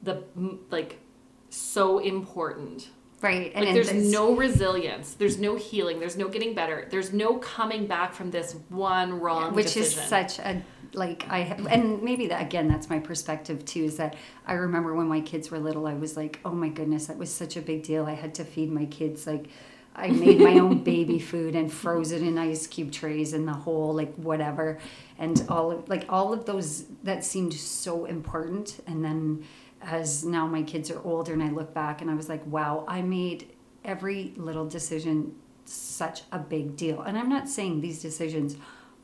the 0.01 0.23
like 0.71 1.01
so 1.49 1.99
important. 1.99 2.91
Right. 3.23 3.53
And 3.55 3.65
Like 3.67 3.75
there's 3.75 3.91
this- 3.91 4.11
no 4.13 4.35
resilience, 4.35 5.15
there's 5.15 5.39
no 5.39 5.57
healing, 5.57 6.01
there's 6.01 6.17
no 6.17 6.29
getting 6.29 6.55
better, 6.55 6.89
there's 6.91 7.13
no 7.13 7.37
coming 7.37 7.87
back 7.87 8.15
from 8.15 8.31
this 8.31 8.57
one 8.71 9.21
wrong 9.21 9.55
which 9.55 9.75
decision. 9.75 10.03
is 10.03 10.09
such 10.09 10.39
a 10.39 10.63
like 10.93 11.25
I 11.31 11.41
and 11.71 12.03
maybe 12.03 12.27
that 12.29 12.43
again 12.43 12.67
that's 12.67 12.91
my 12.91 12.99
perspective 12.99 13.65
too 13.65 13.85
is 13.85 13.97
that 13.99 14.17
I 14.45 14.55
remember 14.55 14.93
when 14.95 15.07
my 15.07 15.21
kids 15.21 15.49
were 15.49 15.59
little 15.61 15.87
I 15.87 15.95
was 15.95 16.17
like 16.17 16.41
oh 16.45 16.51
my 16.51 16.69
goodness 16.69 17.07
that 17.07 17.17
was 17.17 17.31
such 17.31 17.57
a 17.57 17.61
big 17.61 17.83
deal. 17.85 18.07
I 18.07 18.15
had 18.15 18.35
to 18.37 18.45
feed 18.45 18.73
my 18.73 18.87
kids 18.87 19.27
like 19.27 19.47
I 19.95 20.09
made 20.09 20.41
my 20.41 20.55
own 20.59 20.83
baby 20.95 21.19
food 21.19 21.55
and 21.55 21.71
froze 21.73 22.11
it 22.13 22.23
in 22.23 22.39
ice 22.39 22.67
cube 22.67 22.91
trays 22.91 23.35
in 23.35 23.45
the 23.45 23.53
whole 23.53 23.93
like 23.95 24.15
whatever. 24.15 24.79
And 25.19 25.45
all 25.49 25.85
like 25.89 26.07
all 26.09 26.33
of 26.33 26.47
those 26.47 26.87
that 27.05 27.25
seemed 27.25 27.53
so 27.55 28.05
important 28.07 28.83
and 28.87 29.05
then 29.05 29.45
as 29.83 30.25
now 30.25 30.47
my 30.47 30.63
kids 30.63 30.91
are 30.91 31.01
older 31.05 31.33
and 31.33 31.43
I 31.43 31.51
look 31.51 31.73
back 31.75 32.01
and 32.03 32.11
I 32.11 32.15
was 32.15 32.29
like 32.29 32.45
wow 32.47 32.85
I 32.89 33.03
made 33.03 33.53
every 33.85 34.33
little 34.37 34.67
decision 34.67 35.35
such 35.65 36.23
a 36.33 36.39
big 36.39 36.77
deal 36.77 37.03
and 37.03 37.17
I'm 37.19 37.29
not 37.29 37.49
saying 37.49 37.81
these 37.81 38.01
decisions 38.03 38.57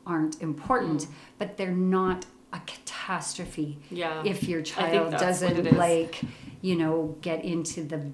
aren't 0.05 0.41
important 0.41 1.01
Mm. 1.01 1.07
but 1.39 1.57
they're 1.57 1.71
not 1.71 2.25
a 2.53 2.59
catastrophe 2.65 3.77
yeah. 3.91 4.21
if 4.25 4.43
your 4.43 4.61
child 4.61 5.11
that's 5.13 5.41
what 5.41 5.51
it 5.51 5.63
doesn't 5.63 5.77
like 5.77 6.21
you 6.61 6.75
know 6.75 7.15
get 7.21 7.43
into 7.43 7.83
the 7.83 8.09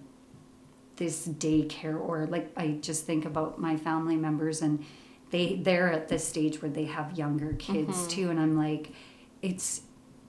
this 0.96 1.27
daycare 1.27 2.00
or 2.00 2.27
like 2.27 2.51
i 2.58 2.67
just 2.82 3.05
think 3.05 3.25
about 3.25 3.60
my 3.60 3.75
family 3.77 4.15
members 4.15 4.62
and 4.62 4.84
they 5.32 5.55
they're 5.58 5.91
at 5.91 6.08
this 6.08 6.27
stage 6.27 6.62
where 6.62 6.70
they 6.72 6.86
have 6.86 7.17
younger 7.17 7.53
kids 7.53 7.96
Mm-hmm. 7.98 8.08
too 8.08 8.29
and 8.32 8.39
i'm 8.39 8.55
like 8.58 8.91
it's 9.41 9.82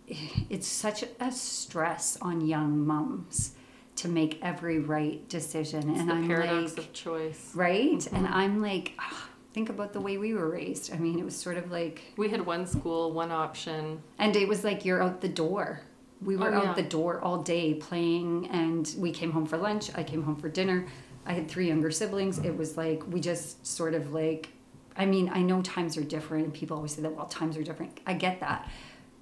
it's 0.06 0.66
such 0.66 1.04
a 1.20 1.32
stress 1.32 2.18
on 2.20 2.46
young 2.46 2.86
moms 2.86 3.52
to 3.96 4.08
make 4.08 4.38
every 4.42 4.78
right 4.78 5.26
decision 5.28 5.88
It's 5.90 6.00
and 6.00 6.10
the 6.10 6.14
i'm 6.14 6.26
paradox 6.26 6.72
like 6.76 6.78
of 6.86 6.92
choice. 6.92 7.52
right 7.54 8.06
and 8.12 8.26
Mhm. 8.26 8.32
i'm 8.32 8.60
like 8.62 8.92
ah, 8.98 9.28
think 9.54 9.70
about 9.70 9.92
the 9.92 10.00
way 10.00 10.18
we 10.18 10.34
were 10.34 10.50
raised 10.50 10.92
i 10.92 10.98
mean 10.98 11.18
it 11.18 11.24
was 11.24 11.36
sort 11.36 11.56
of 11.56 11.70
like 11.70 12.02
We 12.18 12.28
had 12.28 12.44
one 12.44 12.66
school, 12.66 13.12
one 13.12 13.30
option. 13.32 14.02
and 14.18 14.34
it 14.36 14.48
was 14.48 14.62
like 14.64 14.84
you're 14.84 15.02
out 15.02 15.20
the 15.20 15.28
door. 15.28 15.80
We 16.22 16.36
were 16.36 16.54
Oh, 16.54 16.58
out 16.68 16.76
the 16.76 16.82
door 16.82 17.20
all 17.20 17.42
day 17.42 17.74
playing, 17.74 18.48
and 18.50 18.90
we 18.98 19.10
came 19.10 19.30
home 19.32 19.44
for 19.46 19.58
lunch. 19.58 19.90
I 19.94 20.02
came 20.02 20.22
home 20.22 20.36
for 20.36 20.48
dinner. 20.48 20.86
I 21.26 21.32
had 21.34 21.48
three 21.50 21.66
younger 21.68 21.90
siblings. 21.90 22.38
It 22.38 22.56
was 22.56 22.76
like 22.78 23.02
we 23.12 23.20
just 23.20 23.66
sort 23.66 23.94
of 23.94 24.12
like, 24.14 24.48
I 24.96 25.04
mean, 25.06 25.28
I 25.34 25.42
know 25.42 25.60
times 25.60 25.96
are 25.98 26.04
different, 26.04 26.44
and 26.46 26.54
people 26.54 26.76
always 26.78 26.94
say 26.94 27.02
that, 27.02 27.14
well, 27.14 27.26
times 27.26 27.56
are 27.58 27.62
different. 27.62 28.00
I 28.06 28.14
get 28.14 28.40
that. 28.40 28.70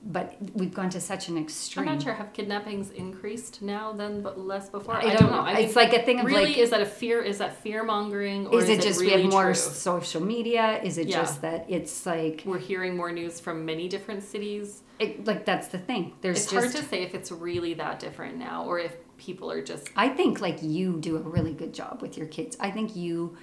But 0.05 0.37
we've 0.55 0.75
gone 0.75 0.91
to 0.91 1.01
such 1.01 1.29
an 1.29 1.39
extreme. 1.39 1.89
I'm 1.89 1.95
not 1.95 2.03
sure. 2.03 2.13
Have 2.13 2.33
kidnappings 2.33 2.91
increased 2.91 3.63
now 3.63 3.93
than 3.93 4.21
but 4.21 4.37
less 4.39 4.69
before? 4.69 4.97
I 4.97 5.15
don't 5.15 5.31
know. 5.31 5.41
I 5.41 5.61
it's 5.61 5.77
like 5.77 5.93
a 5.93 6.03
thing 6.03 6.19
of 6.19 6.27
really, 6.27 6.47
like, 6.47 6.59
is 6.59 6.71
that 6.71 6.81
a 6.81 6.87
fear? 6.87 7.23
Is 7.23 7.39
that 7.39 7.63
fear 7.63 7.85
mongering? 7.85 8.49
Or 8.49 8.59
is 8.59 8.69
it 8.69 8.81
just 8.83 9.01
really 9.01 9.17
we 9.17 9.23
have 9.23 9.31
more 9.31 9.45
true? 9.45 9.55
social 9.55 10.21
media? 10.21 10.81
Is 10.83 10.99
it 10.99 11.07
Yeah. 11.07 11.19
just 11.21 11.43
that 11.43 11.67
it's 11.69 12.05
like, 12.05 12.43
We're 12.45 12.59
hearing 12.59 12.97
more 12.97 13.13
news 13.13 13.39
from 13.39 13.65
many 13.65 13.89
different 13.89 14.25
cities. 14.25 14.83
it, 14.99 15.25
like 15.25 15.45
that's 15.45 15.69
the 15.69 15.79
thing. 15.79 16.15
There's 16.21 16.39
it's 16.43 16.51
just. 16.51 16.65
hard 16.75 16.77
to 16.77 16.89
say 16.91 17.03
if 17.05 17.15
it's 17.15 17.31
really 17.31 17.75
that 17.75 18.01
different 18.01 18.39
now, 18.39 18.65
or 18.65 18.81
if 18.81 18.95
people 19.19 19.53
are 19.53 19.63
just 19.63 19.89
I 19.95 20.09
think 20.09 20.41
like 20.41 20.59
you 20.63 20.99
do 20.99 21.17
a 21.17 21.21
really 21.21 21.53
good 21.55 21.73
job 21.73 22.03
with 22.03 22.17
your 22.19 22.27
kids. 22.27 22.57
I 22.59 22.73
think 22.73 22.97
you 22.97 23.37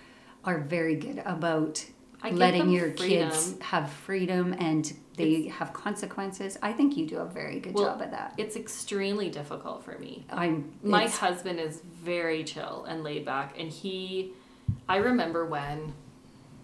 are 0.44 0.60
very 0.60 0.96
good 0.96 1.22
about 1.26 1.86
I 2.22 2.32
letting 2.32 2.70
your 2.70 2.90
kids 2.92 3.56
have 3.62 3.90
freedom 3.90 4.54
and 4.60 4.92
they 5.20 5.48
have 5.50 5.72
consequences. 5.74 6.58
I 6.62 6.74
think 6.74 6.98
you 6.98 7.06
do 7.06 7.18
a 7.18 7.26
very 7.26 7.60
good 7.60 7.74
Well, 7.76 7.86
job 7.86 8.02
at 8.02 8.12
that. 8.12 8.34
It's 8.38 8.56
extremely 8.56 9.30
difficult 9.30 9.84
for 9.84 9.98
me. 10.00 10.26
I'm 10.32 10.72
My 10.84 11.08
husband 11.08 11.60
is 11.60 11.82
very 12.04 12.44
chill 12.44 12.86
and 12.88 13.04
laid 13.04 13.26
back, 13.26 13.60
and 13.60 13.70
he, 13.70 14.32
I 14.88 14.98
remember 14.98 15.46
when, 15.46 15.94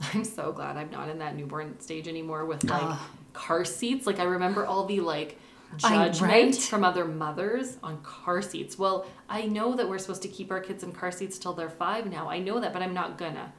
I'm 0.14 0.24
so 0.24 0.52
glad 0.52 0.78
I'm 0.78 0.90
not 0.90 1.10
in 1.10 1.20
that 1.20 1.36
newborn 1.36 1.80
stage 1.80 2.08
anymore 2.08 2.46
with 2.46 2.64
like 2.64 2.82
Ah. 2.84 3.10
car 3.34 3.64
seats. 3.66 4.08
Like 4.08 4.20
I 4.20 4.24
remember 4.24 4.66
all 4.66 4.86
the 4.86 5.00
like 5.02 5.38
I- 5.84 6.06
judgment 6.08 6.32
right? 6.32 6.56
from 6.56 6.84
other 6.84 7.06
mothers 7.06 7.78
on 7.84 8.02
car 8.02 8.42
seats. 8.42 8.78
Well, 8.80 9.06
I 9.30 9.44
know 9.44 9.76
that 9.76 9.88
we're 9.90 9.98
supposed 9.98 10.22
to 10.24 10.28
keep 10.28 10.52
our 10.52 10.60
kids 10.60 10.84
in 10.84 10.92
car 10.92 11.12
seats 11.12 11.38
till 11.38 11.54
they're 11.54 11.70
five 11.70 12.10
now. 12.10 12.30
I 12.30 12.40
know 12.40 12.60
that, 12.60 12.72
but 12.74 12.82
I'm 12.82 12.94
not 12.94 13.18
gonna. 13.18 13.54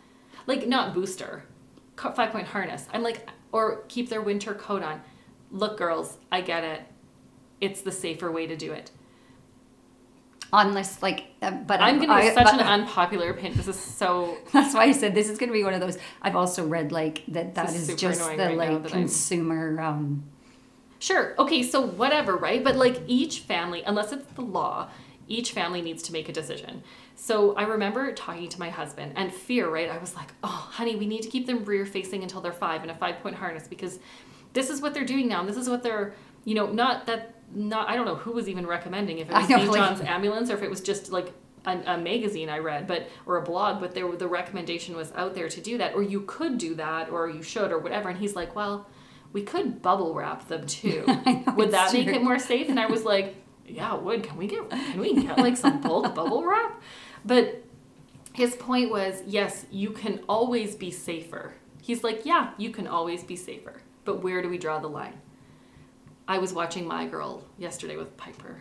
Like 0.47 0.67
not 0.69 0.95
booster, 0.95 1.45
five 1.97 2.31
point 2.31 2.47
harness. 2.47 2.87
I'm 2.93 3.03
like, 3.03 3.29
or 3.53 3.83
keep 3.89 4.09
their 4.09 4.21
winter 4.23 4.55
coat 4.55 4.83
on. 4.83 5.01
Look, 5.51 5.79
girls, 5.79 6.19
I 6.33 6.41
get 6.41 6.65
it. 6.65 6.83
It's 7.61 7.81
the 7.83 7.93
safer 7.93 8.31
way 8.31 8.47
to 8.47 8.57
do 8.57 8.73
it. 8.73 8.91
unless 10.53 11.03
like 11.03 11.25
uh, 11.43 11.51
but 11.51 11.81
I'm 11.81 11.99
gonna 11.99 12.13
I- 12.13 12.23
give 12.23 12.35
such 12.35 12.45
but- 12.45 12.55
an 12.55 12.61
unpopular 12.61 13.31
opinion. 13.31 13.57
This 13.57 13.69
is 13.69 13.79
so 13.79 14.37
That's 14.53 14.75
why 14.75 14.85
I 14.85 14.93
said 14.93 15.15
this 15.15 15.29
is 15.29 15.39
going 15.39 15.49
to 15.49 15.53
be 15.53 15.65
one 15.65 15.75
of 15.75 15.81
those. 15.81 15.99
I've 16.23 16.37
also 16.37 16.67
read 16.67 16.93
like 16.93 17.23
that 17.29 17.55
That 17.55 17.75
is 17.75 17.95
just 17.97 18.21
the 18.21 18.27
right 18.37 18.57
like 18.57 18.89
consumer 18.89 19.81
um 19.81 20.25
sure. 20.99 21.35
Okay, 21.39 21.63
so 21.63 21.81
whatever, 21.81 22.37
right? 22.37 22.63
But 22.63 22.77
like 22.77 23.03
each 23.07 23.41
family, 23.41 23.83
unless 23.85 24.13
it's 24.13 24.27
the 24.35 24.43
law, 24.43 24.89
each 25.29 25.53
family 25.53 25.83
needs 25.83 26.03
to 26.05 26.13
make 26.13 26.29
a 26.29 26.33
decision. 26.33 26.83
So 27.15 27.55
I 27.55 27.65
remember 27.65 28.13
talking 28.13 28.49
to 28.49 28.59
my 28.59 28.71
husband 28.71 29.13
and 29.17 29.33
fear, 29.33 29.69
right? 29.69 29.91
I 29.91 29.99
was 29.99 30.15
like, 30.15 30.33
oh, 30.43 30.69
honey, 30.73 30.97
we 30.97 31.07
need 31.07 31.23
to 31.23 31.29
keep 31.29 31.47
them 31.47 31.65
rear 31.65 31.87
facing 31.87 32.23
until 32.23 32.41
they're 32.41 32.53
five 32.53 32.85
in 32.85 32.91
a 32.91 32.95
five 32.95 33.21
point 33.21 33.37
harness 33.37 33.67
because 33.67 33.99
this 34.53 34.71
is 34.71 34.81
what 34.81 34.95
they're 34.95 35.05
doing 35.05 35.29
now. 35.29 35.41
And 35.41 35.49
this 35.49 35.57
is 35.57 35.69
what 35.69 35.83
they're, 35.83 36.15
you 36.45 36.55
know, 36.55 36.67
not 36.67 37.07
that 37.07 37.35
not 37.55 37.89
I 37.89 37.97
don't 37.97 38.07
know 38.07 38.17
who 38.17 38.33
was 38.33 38.49
even 38.49 38.67
recommending 38.67 39.19
if 39.19 39.29
it 39.29 39.35
was 39.35 39.49
know, 39.49 39.57
St. 39.59 39.71
like- 39.71 39.79
John's 39.79 40.01
Ambulance 40.01 40.51
or 40.51 40.55
if 40.55 40.63
it 40.63 40.71
was 40.71 40.81
just 40.81 41.11
like 41.11 41.33
a, 41.67 41.95
a 41.95 41.99
magazine 41.99 42.49
I 42.49 42.59
read, 42.59 42.87
but 42.87 43.09
or 43.27 43.37
a 43.37 43.43
blog, 43.43 43.81
but 43.81 43.95
there 43.95 44.11
the 44.17 44.29
recommendation 44.29 44.97
was 44.97 45.13
out 45.17 45.35
there 45.35 45.49
to 45.49 45.61
do 45.61 45.79
that, 45.79 45.95
or 45.95 46.03
you 46.03 46.23
could 46.23 46.59
do 46.59 46.75
that, 46.77 47.11
or 47.11 47.29
you 47.29 47.43
should, 47.43 47.73
or 47.73 47.79
whatever. 47.79 48.09
And 48.09 48.19
he's 48.19 48.37
like, 48.37 48.55
well, 48.55 48.87
we 49.33 49.43
could 49.43 49.83
bubble 49.83 50.15
wrap 50.15 50.49
them 50.49 50.67
too. 50.67 51.05
know, 51.07 51.45
would 51.57 51.73
that 51.73 51.93
make 51.93 52.07
true. 52.07 52.15
it 52.15 52.23
more 52.23 52.39
safe? 52.39 52.69
And 52.69 52.79
I 52.79 52.87
was 52.87 53.05
like, 53.05 53.35
yeah, 53.69 53.95
it 53.97 54.03
would. 54.03 54.23
Can 54.23 54.37
we 54.37 54.47
get 54.47 54.69
can 54.71 55.01
we 55.01 55.15
get 55.15 55.39
like 55.39 55.57
some 55.57 55.81
bulk 55.81 56.15
bubble 56.15 56.45
wrap? 56.45 56.81
But 57.25 57.63
his 58.33 58.55
point 58.55 58.91
was, 58.91 59.23
yes, 59.27 59.67
you 59.71 59.91
can 59.91 60.21
always 60.29 60.77
be 60.77 60.91
safer. 60.91 61.55
He's 61.81 62.05
like, 62.05 62.27
yeah, 62.27 62.51
you 62.59 62.71
can 62.71 62.87
always 62.87 63.25
be 63.25 63.37
safer. 63.37 63.81
But 64.05 64.23
where 64.23 64.43
do 64.43 64.49
we 64.49 64.59
draw 64.59 64.79
the 64.79 64.89
line? 64.89 65.21
I 66.29 66.39
was 66.39 66.53
watching 66.53 66.87
My 66.87 67.07
Girl 67.07 67.45
yesterday 67.59 67.97
with 67.97 68.17
Piper. 68.17 68.61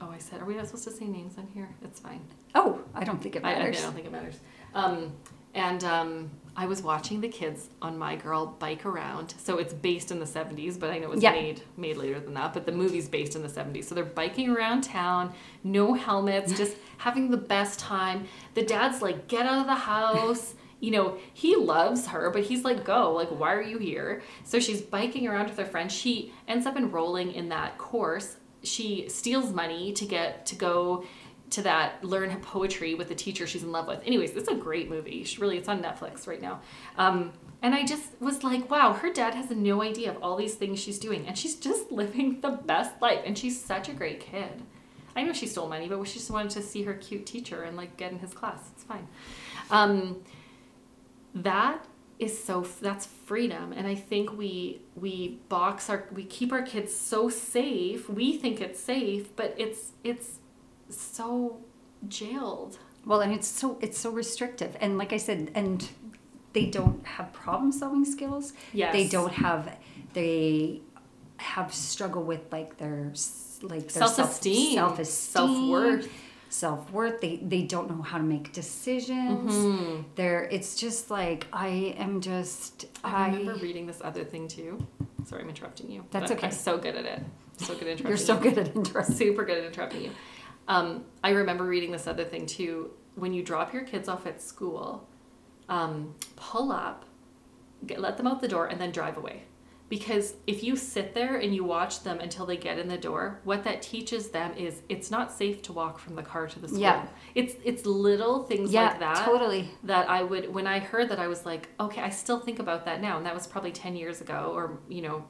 Oh, 0.00 0.10
I 0.10 0.18
said, 0.18 0.42
are 0.42 0.44
we 0.44 0.56
not 0.56 0.66
supposed 0.66 0.84
to 0.84 0.90
say 0.90 1.06
names 1.06 1.38
on 1.38 1.46
here? 1.54 1.68
It's 1.84 2.00
fine. 2.00 2.20
Oh, 2.54 2.80
I 2.94 3.04
don't 3.04 3.22
think 3.22 3.36
it 3.36 3.44
I, 3.44 3.54
I 3.54 3.70
don't 3.70 3.94
think 3.94 4.06
it 4.06 4.12
matters. 4.12 4.40
Um, 4.74 5.12
and 5.54 5.84
um, 5.84 6.30
I 6.54 6.66
was 6.66 6.82
watching 6.82 7.20
the 7.22 7.28
kids 7.28 7.68
on 7.80 7.96
My 7.98 8.14
Girl 8.16 8.46
bike 8.58 8.84
around. 8.84 9.34
So 9.38 9.56
it's 9.58 9.72
based 9.72 10.10
in 10.10 10.20
the 10.20 10.26
70s, 10.26 10.78
but 10.78 10.90
I 10.90 10.98
know 10.98 11.12
it's 11.12 11.22
Yeah. 11.22 11.32
made 11.32 11.62
made 11.76 11.96
later 11.96 12.20
than 12.20 12.34
that. 12.34 12.52
But 12.52 12.66
the 12.66 12.72
movie's 12.72 13.08
based 13.08 13.34
in 13.36 13.42
the 13.42 13.48
70s. 13.48 13.88
So 13.88 13.94
they're 13.94 14.04
biking 14.04 14.50
around 14.50 14.82
town, 14.84 15.32
no 15.64 15.94
helmets, 15.94 16.52
just 16.56 16.76
having 16.98 17.30
the 17.30 17.36
best 17.38 17.78
time. 17.80 18.26
The 18.54 18.62
dad's 18.62 19.00
like, 19.00 19.28
get 19.28 19.46
out 19.46 19.60
of 19.60 19.66
the 19.66 19.74
house. 19.74 20.54
You 20.82 20.90
know, 20.90 21.16
he 21.32 21.54
loves 21.54 22.08
her, 22.08 22.28
but 22.30 22.42
he's 22.42 22.64
like, 22.64 22.82
go. 22.84 23.12
Like, 23.12 23.28
why 23.28 23.52
are 23.54 23.62
you 23.62 23.78
here? 23.78 24.20
So 24.42 24.58
she's 24.58 24.82
biking 24.82 25.28
around 25.28 25.44
with 25.48 25.56
her 25.58 25.64
friend. 25.64 25.92
She 25.92 26.32
ends 26.48 26.66
up 26.66 26.76
enrolling 26.76 27.30
in 27.34 27.50
that 27.50 27.78
course. 27.78 28.34
She 28.64 29.08
steals 29.08 29.52
money 29.52 29.92
to 29.92 30.04
get 30.04 30.44
to 30.46 30.56
go 30.56 31.04
to 31.52 31.62
that 31.62 32.02
learn 32.02 32.34
poetry 32.40 32.94
with 32.94 33.08
the 33.08 33.14
teacher 33.14 33.46
she's 33.46 33.62
in 33.62 33.72
love 33.72 33.86
with. 33.86 34.00
Anyways, 34.04 34.32
it's 34.32 34.48
a 34.48 34.54
great 34.54 34.88
movie. 34.88 35.24
Should 35.24 35.40
really, 35.40 35.58
it's 35.58 35.68
on 35.68 35.82
Netflix 35.82 36.26
right 36.26 36.40
now. 36.40 36.60
Um, 36.98 37.32
and 37.62 37.74
I 37.74 37.84
just 37.84 38.20
was 38.20 38.42
like, 38.42 38.70
wow, 38.70 38.92
her 38.92 39.12
dad 39.12 39.34
has 39.34 39.50
no 39.50 39.82
idea 39.82 40.10
of 40.10 40.22
all 40.22 40.36
these 40.36 40.54
things 40.54 40.80
she's 40.80 40.98
doing, 40.98 41.26
and 41.26 41.38
she's 41.38 41.54
just 41.54 41.92
living 41.92 42.40
the 42.40 42.50
best 42.50 43.00
life. 43.00 43.20
And 43.24 43.36
she's 43.36 43.62
such 43.62 43.88
a 43.88 43.92
great 43.92 44.20
kid. 44.20 44.62
I 45.14 45.22
know 45.22 45.32
she 45.32 45.46
stole 45.46 45.68
money, 45.68 45.88
but 45.88 46.02
she 46.04 46.18
just 46.18 46.30
wanted 46.30 46.50
to 46.52 46.62
see 46.62 46.82
her 46.84 46.94
cute 46.94 47.26
teacher 47.26 47.62
and 47.62 47.76
like 47.76 47.96
get 47.96 48.12
in 48.12 48.18
his 48.18 48.32
class. 48.32 48.70
It's 48.74 48.84
fine. 48.84 49.06
Um, 49.70 50.22
that 51.34 51.84
is 52.18 52.42
so 52.42 52.64
that's 52.80 53.06
freedom 53.06 53.72
and 53.72 53.86
i 53.86 53.94
think 53.94 54.36
we 54.36 54.80
we 54.94 55.40
box 55.48 55.90
our 55.90 56.04
we 56.12 56.24
keep 56.24 56.52
our 56.52 56.62
kids 56.62 56.94
so 56.94 57.28
safe 57.28 58.08
we 58.08 58.36
think 58.36 58.60
it's 58.60 58.78
safe 58.78 59.34
but 59.34 59.54
it's 59.58 59.92
it's 60.04 60.38
so 61.00 61.58
jailed 62.08 62.78
Well, 63.06 63.20
and 63.20 63.32
it's 63.32 63.48
so 63.48 63.78
it's 63.80 63.98
so 63.98 64.10
restrictive, 64.10 64.76
and 64.80 64.98
like 64.98 65.12
I 65.12 65.16
said, 65.18 65.50
and 65.54 65.88
they 66.52 66.66
don't 66.66 67.04
have 67.06 67.32
problem 67.32 67.72
solving 67.72 68.04
skills. 68.04 68.52
yes 68.72 68.92
They 68.92 69.08
don't 69.08 69.32
have. 69.32 69.76
They 70.12 70.80
have 71.38 71.72
struggle 71.74 72.22
with 72.22 72.40
like 72.52 72.76
their 72.76 73.12
like 73.62 73.88
their 73.92 74.06
self-esteem 74.06 74.74
self 74.74 74.98
esteem, 74.98 75.32
self-worth 75.32 76.08
self 76.50 76.90
worth. 76.92 77.20
They 77.20 77.36
they 77.36 77.62
don't 77.62 77.88
know 77.90 78.02
how 78.02 78.18
to 78.18 78.24
make 78.24 78.52
decisions. 78.52 79.52
Mhm. 79.52 80.04
They're 80.16 80.44
it's 80.44 80.76
just 80.76 81.10
like 81.10 81.46
I 81.52 81.94
am 81.98 82.20
just 82.20 82.86
I 83.02 83.24
I. 83.24 83.26
remember 83.28 83.54
reading 83.54 83.86
this 83.86 84.00
other 84.04 84.24
thing 84.24 84.46
too. 84.48 84.84
Sorry, 85.24 85.42
I'm 85.42 85.48
interrupting 85.48 85.90
you. 85.90 86.04
That's 86.10 86.30
okay. 86.32 86.46
I'm 86.48 86.52
so 86.52 86.76
good 86.78 86.96
at 86.96 87.06
it. 87.06 87.22
So 87.58 87.74
good 87.74 87.82
at 87.88 88.00
interrupting 88.00 88.06
You're 88.08 88.16
so 88.18 88.34
you. 88.34 88.40
good 88.50 88.58
at 88.58 88.76
interrupting. 88.76 89.16
super 89.16 89.44
good 89.44 89.58
at 89.58 89.64
interrupting 89.64 90.02
you. 90.02 90.10
Um, 90.72 91.04
I 91.22 91.30
remember 91.30 91.64
reading 91.64 91.92
this 91.92 92.06
other 92.06 92.24
thing 92.24 92.46
too. 92.46 92.90
When 93.14 93.32
you 93.32 93.42
drop 93.42 93.74
your 93.74 93.82
kids 93.84 94.08
off 94.08 94.26
at 94.26 94.40
school, 94.40 95.06
um, 95.68 96.14
pull 96.36 96.72
up, 96.72 97.04
get, 97.86 98.00
let 98.00 98.16
them 98.16 98.26
out 98.26 98.40
the 98.40 98.48
door, 98.48 98.66
and 98.66 98.80
then 98.80 98.90
drive 98.90 99.16
away. 99.18 99.44
Because 99.88 100.36
if 100.46 100.64
you 100.64 100.74
sit 100.76 101.12
there 101.12 101.36
and 101.36 101.54
you 101.54 101.64
watch 101.64 102.02
them 102.02 102.18
until 102.20 102.46
they 102.46 102.56
get 102.56 102.78
in 102.78 102.88
the 102.88 102.96
door, 102.96 103.40
what 103.44 103.62
that 103.64 103.82
teaches 103.82 104.30
them 104.30 104.54
is 104.56 104.80
it's 104.88 105.10
not 105.10 105.30
safe 105.30 105.60
to 105.62 105.72
walk 105.74 105.98
from 105.98 106.14
the 106.16 106.22
car 106.22 106.46
to 106.46 106.58
the 106.58 106.68
school. 106.68 106.80
Yeah. 106.80 107.06
It's 107.34 107.54
it's 107.62 107.84
little 107.84 108.44
things 108.44 108.72
Yeah, 108.72 108.84
like 108.88 109.00
that 109.00 109.26
totally. 109.26 109.68
that 109.84 110.08
I 110.08 110.22
would 110.22 110.54
when 110.54 110.66
I 110.66 110.78
heard 110.78 111.10
that 111.10 111.18
I 111.18 111.28
was 111.28 111.44
like, 111.44 111.68
okay, 111.78 112.00
I 112.00 112.08
still 112.08 112.40
think 112.40 112.58
about 112.58 112.86
that 112.86 113.02
now, 113.02 113.18
and 113.18 113.26
that 113.26 113.34
was 113.34 113.46
probably 113.46 113.72
ten 113.72 113.94
years 113.94 114.22
ago, 114.22 114.52
or 114.54 114.78
you 114.88 115.02
know, 115.02 115.26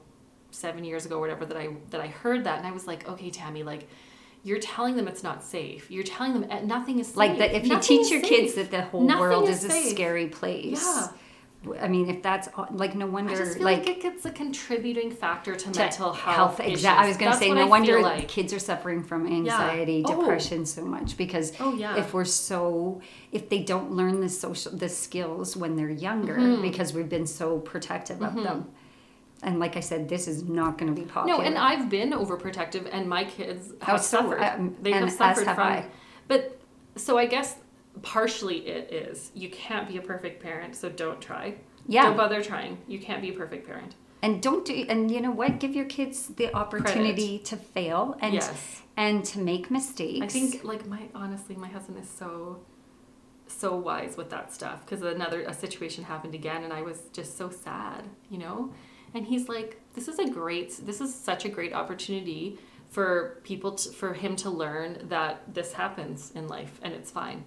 seven 0.53 0.85
years 0.85 1.07
ago, 1.07 1.17
or 1.17 1.21
whatever 1.23 1.45
that 1.47 1.57
I 1.57 1.71
that 1.91 2.01
I 2.01 2.07
heard 2.07 2.45
that, 2.45 2.59
and 2.59 2.67
I 2.67 2.71
was 2.71 2.87
like, 2.87 3.09
okay, 3.09 3.31
Tammy, 3.31 3.65
like, 3.65 3.89
you're 4.45 4.59
telling 4.59 4.97
them 4.97 5.07
it's 5.09 5.23
not 5.23 5.43
safe. 5.45 5.91
You're 5.91 6.03
telling 6.05 6.33
them 6.35 6.47
eh, 6.51 6.61
nothing 6.65 6.99
is 6.99 7.09
safe. 7.09 7.17
Like 7.17 7.39
that, 7.39 7.53
if 7.55 7.67
you 7.67 7.79
teach 7.81 8.11
your 8.11 8.21
safe. 8.21 8.29
kids 8.29 8.55
that 8.55 8.71
the 8.71 8.83
whole 8.83 9.03
Nothing 9.03 9.21
world 9.21 9.49
is 9.49 9.65
is, 9.65 9.73
a 9.73 9.91
scary 9.91 10.27
place. 10.27 10.83
Yeah. 10.83 11.09
I 11.81 11.87
mean, 11.87 12.11
if 12.11 12.23
that's 12.25 12.49
like 12.73 12.97
no 12.97 13.07
wonder, 13.07 13.35
I 13.35 13.37
just 13.37 13.55
feel 13.59 13.63
like, 13.65 13.89
it 13.89 14.03
gets 14.03 14.25
a 14.25 14.33
contributing 14.33 15.13
factor 15.13 15.55
to, 15.55 15.71
to 15.71 15.79
mental 15.79 16.13
health. 16.13 16.59
Exactly. 16.59 17.05
I 17.05 17.07
was 17.07 17.17
going 17.17 17.31
to 17.31 17.39
say, 17.39 17.51
no 17.53 17.61
I 17.61 17.65
wonder 17.67 18.03
like. 18.03 18.27
kids 18.27 18.53
are 18.53 18.59
suffering 18.59 19.05
from 19.05 19.29
anxiety, 19.29 20.03
Oh. 20.05 20.21
depression 20.23 20.67
so 20.67 20.85
much 20.85 21.17
because 21.17 21.53
Oh 21.61 21.73
yeah. 21.75 21.95
if 21.97 22.13
we're 22.15 22.25
so 22.25 23.01
if 23.31 23.49
they 23.49 23.61
don't 23.61 23.93
learn 23.93 24.21
the 24.21 24.29
social 24.29 24.73
the 24.77 24.89
skills 24.89 25.57
when 25.57 25.77
they're 25.77 25.89
younger 25.89 26.35
Mhm. 26.35 26.63
because 26.63 26.93
we've 26.93 27.09
been 27.09 27.29
so 27.29 27.61
protective 27.61 28.19
Mhm. 28.19 28.27
of 28.39 28.43
them. 28.43 28.69
And 29.43 29.59
like 29.59 29.77
I 29.77 29.81
said, 29.81 30.09
this 30.09 30.29
is 30.29 30.45
not 30.45 30.79
going 30.79 30.95
to 30.95 31.01
be 31.01 31.07
popular. 31.07 31.39
No, 31.39 31.45
and 31.45 31.59
I've 31.59 31.89
been 31.91 32.13
overprotective, 32.13 32.89
and 32.93 33.09
my 33.09 33.25
kids 33.25 33.73
Oh, 33.83 33.85
have 33.87 34.01
so, 34.03 34.19
suffered. 34.19 34.41
um, 34.41 34.77
they 34.81 34.93
have 34.93 35.11
suffered 35.11 35.47
have 35.47 35.57
from. 35.57 35.67
I. 35.67 35.87
But 36.29 36.61
so 36.97 37.19
I 37.19 37.27
guess 37.27 37.57
partially 38.03 38.59
it 38.69 38.93
is 38.93 39.31
you 39.35 39.51
can't 39.51 39.89
be 39.89 39.97
a 39.97 40.03
perfect 40.03 40.43
parent, 40.43 40.77
so 40.77 40.89
don't 40.89 41.21
try. 41.21 41.57
yeah, 41.87 42.05
Don't 42.05 42.17
bother 42.17 42.43
trying. 42.43 42.79
You 42.87 42.99
can't 43.01 43.21
be 43.21 43.31
a 43.31 43.33
perfect 43.33 43.67
parent. 43.67 43.97
and 44.23 44.41
don't 44.41 44.65
do 44.65 44.87
and 44.89 45.11
you 45.11 45.21
know 45.21 45.33
what? 45.33 45.59
Give 45.59 45.75
your 45.75 45.87
kids 45.87 46.29
the 46.29 46.55
opportunity 46.55 47.39
to 47.41 47.57
fail 47.57 48.17
and 48.21 48.35
yes. 48.35 48.83
and 48.97 49.25
to 49.25 49.41
make 49.41 49.69
mistakes. 49.71 50.23
I 50.25 50.29
think 50.29 50.63
like 50.63 50.87
my 50.87 51.03
honestly, 51.15 51.57
my 51.57 51.69
husband 51.69 51.99
is 51.99 52.09
so 52.09 52.61
so 53.49 53.75
wise 53.77 54.17
with 54.17 54.31
that 54.31 54.53
stuff 54.53 54.79
because 54.87 55.03
another 55.03 55.43
a 55.43 55.53
situation 55.53 56.05
happened 56.05 56.35
again 56.37 56.63
and 56.63 56.73
I 56.73 56.83
was 56.83 56.99
just 57.13 57.37
so 57.37 57.51
sad, 57.51 58.09
you 58.31 58.39
know? 58.39 58.73
And 59.15 59.27
he's 59.27 59.49
like, 59.49 59.81
this 59.95 60.09
is 60.09 60.19
a 60.19 60.29
great 60.31 60.71
this 60.87 61.01
is 61.01 61.15
such 61.15 61.45
a 61.45 61.49
great 61.49 61.73
opportunity 61.75 62.59
for 62.89 63.41
people 63.43 63.73
to, 63.73 63.91
for 63.91 64.13
him 64.15 64.37
to 64.37 64.51
learn 64.51 65.07
that 65.09 65.55
this 65.55 65.73
happens 65.75 66.31
in 66.35 66.47
life 66.49 66.79
and 66.83 66.93
it's 66.93 67.11
fine. 67.11 67.45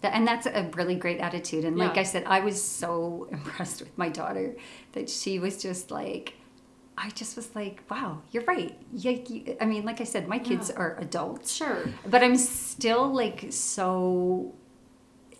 That, 0.00 0.14
and 0.14 0.26
that's 0.26 0.46
a 0.46 0.68
really 0.74 0.96
great 0.96 1.18
attitude. 1.20 1.64
And 1.64 1.76
like 1.76 1.94
Yeah. 1.94 2.00
I 2.00 2.04
said, 2.04 2.24
I 2.26 2.40
was 2.40 2.60
so 2.62 3.28
impressed 3.32 3.80
with 3.80 3.96
my 3.96 4.08
daughter 4.08 4.56
that 4.92 5.08
she 5.08 5.38
was 5.38 5.62
just 5.62 5.90
like, 5.92 6.34
I 6.98 7.10
just 7.10 7.36
was 7.36 7.54
like, 7.54 7.82
wow, 7.90 8.22
you're 8.32 8.44
right. 8.44 8.76
Yeah, 8.92 9.12
you, 9.12 9.56
I 9.60 9.64
mean, 9.66 9.84
like 9.84 10.00
I 10.00 10.04
said, 10.04 10.26
my 10.28 10.38
kids 10.38 10.68
Yeah. 10.70 10.80
are 10.82 10.96
adults, 11.00 11.52
Sure. 11.54 11.84
but 12.06 12.22
I'm 12.22 12.36
still 12.36 13.12
like 13.12 13.46
so, 13.50 14.52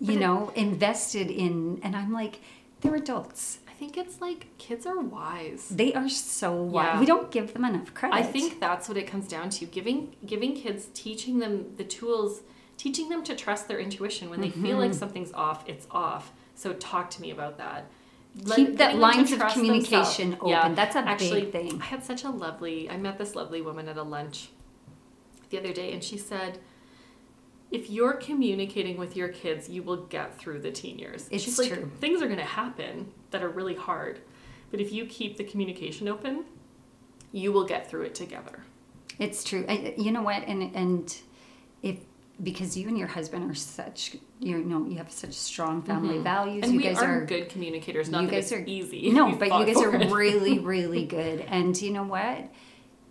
But 0.01 0.09
you 0.09 0.15
it- 0.17 0.21
know, 0.21 0.51
invested 0.55 1.31
in, 1.31 1.81
and 1.83 1.95
I'm 1.97 2.13
like, 2.13 2.41
they're 2.81 2.95
adults. 2.95 3.59
I 3.83 3.85
think 3.85 3.99
it's 3.99 4.21
like 4.21 4.47
kids 4.59 4.87
are 4.87 5.01
wise. 5.01 5.69
They 5.69 5.93
are 5.95 6.09
so 6.09 6.55
wise. 6.55 6.85
Yeah. 6.87 7.01
We 7.01 7.07
don't 7.07 7.33
give 7.33 7.53
them 7.53 7.65
enough 7.65 7.93
credit. 7.95 8.15
I 8.15 8.23
think 8.23 8.61
that's 8.61 8.89
what 8.89 8.97
it 8.97 9.09
comes 9.09 9.27
down 9.27 9.51
to 9.51 9.65
giving 9.67 10.15
giving 10.25 10.55
kids 10.55 10.87
teaching 10.95 11.41
them 11.41 11.75
the 11.77 11.83
tools 11.83 12.43
teaching 12.77 13.09
them 13.09 13.25
to 13.25 13.35
trust 13.35 13.67
their 13.67 13.81
intuition 13.81 14.31
when 14.31 14.41
they 14.41 14.51
feel 14.51 14.79
like 14.79 14.93
Mhm. 14.93 14.95
something's 14.95 15.33
off 15.33 15.65
it's 15.69 15.87
off 15.91 16.33
so 16.55 16.73
talk 16.75 17.11
to 17.11 17.21
me 17.23 17.31
about 17.33 17.59
that 17.59 17.87
Let- 18.45 18.57
keep 18.57 18.67
that 18.77 18.77
getting 18.95 19.01
them 19.01 19.11
to 19.11 19.17
lines 19.17 19.33
of 19.33 19.41
communication 19.53 20.31
themselves. 20.31 20.35
open. 20.37 20.49
Yeah. 20.71 20.75
That's 20.75 20.95
a 20.97 21.01
Actually, 21.01 21.41
big 21.43 21.53
thing. 21.53 21.83
I 21.83 21.85
had 21.87 22.05
such 22.05 22.23
a 22.23 22.31
lovely, 22.31 22.89
I 22.89 22.97
met 22.99 23.19
this 23.19 23.35
lovely 23.35 23.63
woman 23.63 23.89
at 23.89 23.97
a 23.97 24.03
lunch 24.05 24.51
the 25.51 25.59
other 25.59 25.73
day, 25.73 25.93
and 25.93 26.03
she 26.05 26.17
said, 26.17 26.61
if 27.73 27.91
you're 27.91 28.15
communicating 28.15 28.97
with 28.97 29.17
your 29.17 29.29
kids, 29.29 29.69
you 29.69 29.83
will 29.83 30.05
get 30.07 30.39
through 30.39 30.61
the 30.61 30.71
teen 30.71 30.99
years. 31.01 31.27
It's 31.33 31.43
She's 31.45 31.59
like, 31.59 31.73
true. 31.73 31.91
things 32.01 32.23
are 32.23 32.27
going 32.27 32.39
to 32.39 32.45
happen 32.45 33.13
that 33.33 33.43
are 33.43 33.49
really 33.49 33.75
hard, 33.75 34.21
but 34.71 34.81
if 34.81 34.93
you 34.93 35.07
keep 35.07 35.37
the 35.37 35.45
communication 35.45 36.09
open, 36.09 36.45
you 37.33 37.53
will 37.53 37.65
get 37.65 37.89
through 37.91 38.03
it 38.03 38.15
together. 38.15 38.65
It's 39.19 39.45
true. 39.45 39.65
I, 39.69 39.95
you 39.99 40.11
know 40.13 40.23
what? 40.23 40.43
And 40.47 40.75
and 40.75 41.17
if 41.83 41.99
because 42.43 42.77
you 42.77 42.89
and 42.89 42.99
your 42.99 43.09
husband 43.09 43.49
are 43.51 43.55
such 43.55 44.17
you 44.41 44.59
know 44.59 44.87
you 44.87 44.97
have 44.97 45.11
such 45.11 45.35
strong 45.35 45.83
family 45.83 46.17
Mhm. 46.19 46.23
values. 46.23 46.65
And 46.65 46.73
you 46.73 46.79
we 46.79 46.85
guys 46.85 46.99
are, 47.03 47.23
are 47.23 47.27
good 47.27 47.49
communicators, 47.51 48.09
not 48.09 48.23
you 48.23 48.29
that 48.29 48.35
guys 48.37 48.53
it's 48.53 48.61
are- 48.63 48.65
easy. 48.67 49.11
no, 49.13 49.33
but 49.37 49.49
you 49.49 49.67
guys 49.67 49.77
are 49.83 49.95
it. 49.95 50.11
really 50.11 50.59
really 50.75 51.05
good. 51.05 51.41
And 51.41 51.81
you 51.81 51.91
know 51.93 52.05
what? 52.05 52.49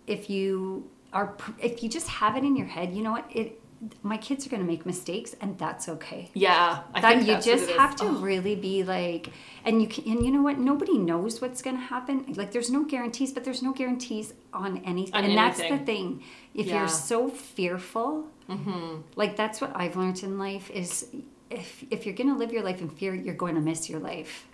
If 0.06 0.28
you 0.28 0.90
are 1.12 1.36
if 1.60 1.82
you 1.82 1.88
just 1.88 2.08
have 2.08 2.36
it 2.36 2.44
in 2.44 2.56
your 2.56 2.66
head, 2.66 2.92
you 2.94 3.02
know 3.02 3.12
what 3.12 3.26
it 3.30 3.60
my 4.02 4.16
kids 4.16 4.46
are 4.46 4.50
going 4.50 4.62
to 4.62 4.66
make 4.66 4.86
mistakes 4.86 5.34
and 5.40 5.58
that's 5.58 5.88
okay. 5.88 6.30
Yeah, 6.34 6.82
I 6.94 7.00
that 7.00 7.26
you 7.26 7.34
just 7.40 7.68
have 7.70 7.96
to 7.96 8.04
Oh, 8.04 8.12
really 8.20 8.54
be 8.54 8.84
like 8.84 9.30
and 9.64 9.82
you 9.82 9.88
can 9.88 10.04
and 10.12 10.24
you 10.24 10.30
know 10.30 10.42
what? 10.42 10.58
Nobody 10.58 10.96
knows 10.98 11.40
what's 11.42 11.62
going 11.62 11.76
to 11.76 11.82
happen. 11.82 12.32
Like 12.36 12.52
there's 12.52 12.70
no 12.70 12.84
guarantees 12.84 13.32
but 13.32 13.42
there's 13.44 13.62
no 13.62 13.72
guarantees 13.72 14.34
on 14.52 14.78
anything 14.84 15.14
On 15.14 15.24
and 15.24 15.36
that's 15.36 15.58
the 15.60 15.78
thing. 15.78 16.22
If 16.54 16.66
Yeah. 16.66 16.78
you're 16.80 16.88
so 16.88 17.28
fearful 17.28 18.28
Mm-hmm. 18.48 19.02
like 19.14 19.36
that's 19.36 19.60
what 19.60 19.70
i've 19.76 19.94
learned 19.96 20.20
in 20.24 20.36
life 20.36 20.68
is 20.70 21.06
if 21.48 21.84
if 21.90 22.04
you're 22.04 22.14
going 22.14 22.28
to 22.28 22.36
live 22.36 22.52
your 22.52 22.64
life 22.64 22.80
in 22.80 22.90
fear 22.90 23.14
you're 23.14 23.36
going 23.44 23.54
to 23.54 23.60
miss 23.60 23.88
your 23.88 24.00
life. 24.00 24.46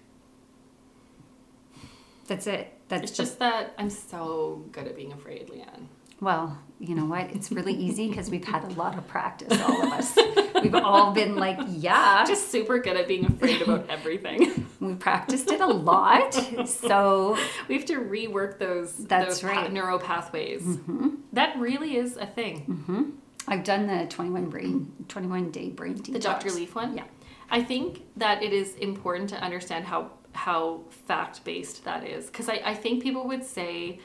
That's 2.27 2.47
it. 2.47 2.73
That's 2.88 3.03
It's 3.05 3.11
the- 3.12 3.23
just 3.25 3.38
that 3.38 3.75
I'm 3.79 3.91
so 3.91 4.64
good 4.73 4.87
at 4.87 4.95
being 4.97 5.12
afraid, 5.12 5.49
Leanne. 5.49 5.87
Well 6.20 6.59
you 6.81 6.94
know 6.94 7.04
what 7.04 7.31
it's 7.33 7.50
really 7.50 7.72
easy 7.74 8.09
because 8.09 8.31
we've 8.31 8.44
had 8.44 8.62
a 8.64 8.68
lot 8.74 8.96
of 8.96 9.07
practice 9.09 9.61
all 9.62 9.83
of 9.87 9.92
us 9.92 10.16
we've 10.62 10.74
all 10.74 11.12
been 11.12 11.35
like 11.37 11.59
yeah 11.68 12.24
Just 12.26 12.50
super 12.50 12.78
good 12.78 12.96
at 12.96 13.09
being 13.09 13.26
afraid 13.26 13.62
about 13.62 13.88
everything. 13.96 14.66
we 14.81 14.94
practiced 14.94 15.50
it 15.50 15.61
a 15.61 15.66
lot 15.66 16.33
so 16.68 17.37
we 17.68 17.76
have 17.76 17.85
to 17.87 17.96
rework 17.96 18.59
those 18.59 18.92
That's 18.96 19.40
those 19.40 19.42
pa- 19.42 19.61
right. 19.62 19.72
neural 19.72 19.98
pathways. 19.98 20.62
mhm. 20.62 21.16
That 21.33 21.59
really 21.59 21.96
is 21.96 22.16
a 22.16 22.26
thing. 22.26 22.61
hmm 22.61 23.11
I've 23.50 23.64
done 23.64 23.87
the 23.87 24.07
21 24.11 24.50
brain, 24.50 24.92
21 25.09 25.50
day 25.50 25.70
brain 25.70 25.94
detox. 25.96 26.12
The 26.12 26.18
Dr. 26.18 26.50
Leaf 26.50 26.74
one. 26.74 26.94
Yeah. 26.96 27.04
I 27.50 27.62
think 27.62 28.02
that 28.18 28.42
it 28.42 28.52
is 28.52 28.74
important 28.74 29.31
to 29.31 29.37
understand 29.37 29.87
how 29.87 30.11
how 30.33 30.83
fact 31.07 31.42
based 31.44 31.85
that 31.85 32.07
is 32.07 32.26
because 32.26 32.48
I, 32.48 32.61
I 32.64 32.74
think 32.74 33.02
people 33.02 33.26
would 33.26 33.42
say 33.44 34.00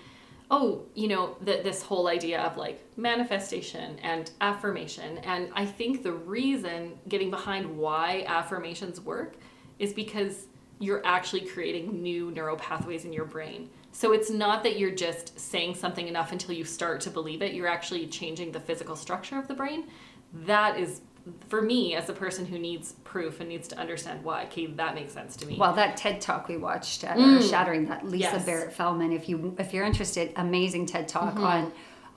oh 0.51 0.83
you 0.93 1.07
know 1.07 1.35
that 1.41 1.63
this 1.63 1.81
whole 1.81 2.07
idea 2.07 2.41
of 2.41 2.57
like 2.57 2.81
manifestation 2.97 3.97
and 4.03 4.31
affirmation. 4.41 5.17
And 5.19 5.49
i 5.55 5.65
think 5.65 6.03
the 6.03 6.13
reason 6.13 6.93
getting 7.07 7.29
behind 7.29 7.77
why 7.77 8.23
affirmations 8.27 8.99
work 9.01 9.35
is 9.79 9.93
because 9.93 10.47
you're 10.79 11.05
actually 11.05 11.41
creating 11.41 12.01
new 12.01 12.31
neural 12.31 12.57
pathways 12.57 13.05
in 13.05 13.13
your 13.13 13.25
brain. 13.25 13.69
So 13.91 14.11
it's 14.11 14.29
not 14.29 14.63
that 14.63 14.77
you're 14.77 14.91
just 14.91 15.39
saying 15.39 15.75
something 15.75 16.07
enough 16.07 16.31
until 16.31 16.55
you 16.55 16.65
start 16.65 16.99
to 17.01 17.09
believe 17.09 17.41
it. 17.41 17.53
You're 17.53 17.67
actually 17.67 18.07
changing 18.07 18.51
the 18.51 18.59
physical 18.59 18.95
structure 18.95 19.37
of 19.37 19.47
the 19.47 19.53
brain. 19.53 19.85
That 20.33 20.77
is 20.79 21.01
for 21.47 21.61
me 21.61 21.95
as 21.95 22.09
a 22.09 22.13
person 22.13 22.45
who 22.45 22.59
needs 22.59 22.93
proof 23.05 23.39
and 23.39 23.47
needs 23.47 23.67
to 23.69 23.77
understand 23.79 24.23
why 24.23 24.43
okay 24.45 24.65
that 24.65 24.93
makes 24.93 25.13
sense 25.13 25.35
to 25.37 25.45
me 25.45 25.57
Well, 25.57 25.73
that 25.73 25.95
TED 25.95 26.19
talk 26.19 26.47
we 26.49 26.57
watched 26.57 27.03
at 27.05 27.17
Mm. 27.17 27.49
Shattering, 27.49 27.85
that 27.85 28.05
Lisa 28.05 28.17
Yes. 28.33 28.45
Barrett 28.45 28.73
Feldman, 28.73 29.11
if 29.13 29.29
you 29.29 29.55
if 29.57 29.73
you're 29.73 29.85
interested, 29.85 30.33
amazing 30.35 30.85
TED 30.85 31.07
talk 31.07 31.35
Mhm. 31.35 31.43
on 31.45 31.71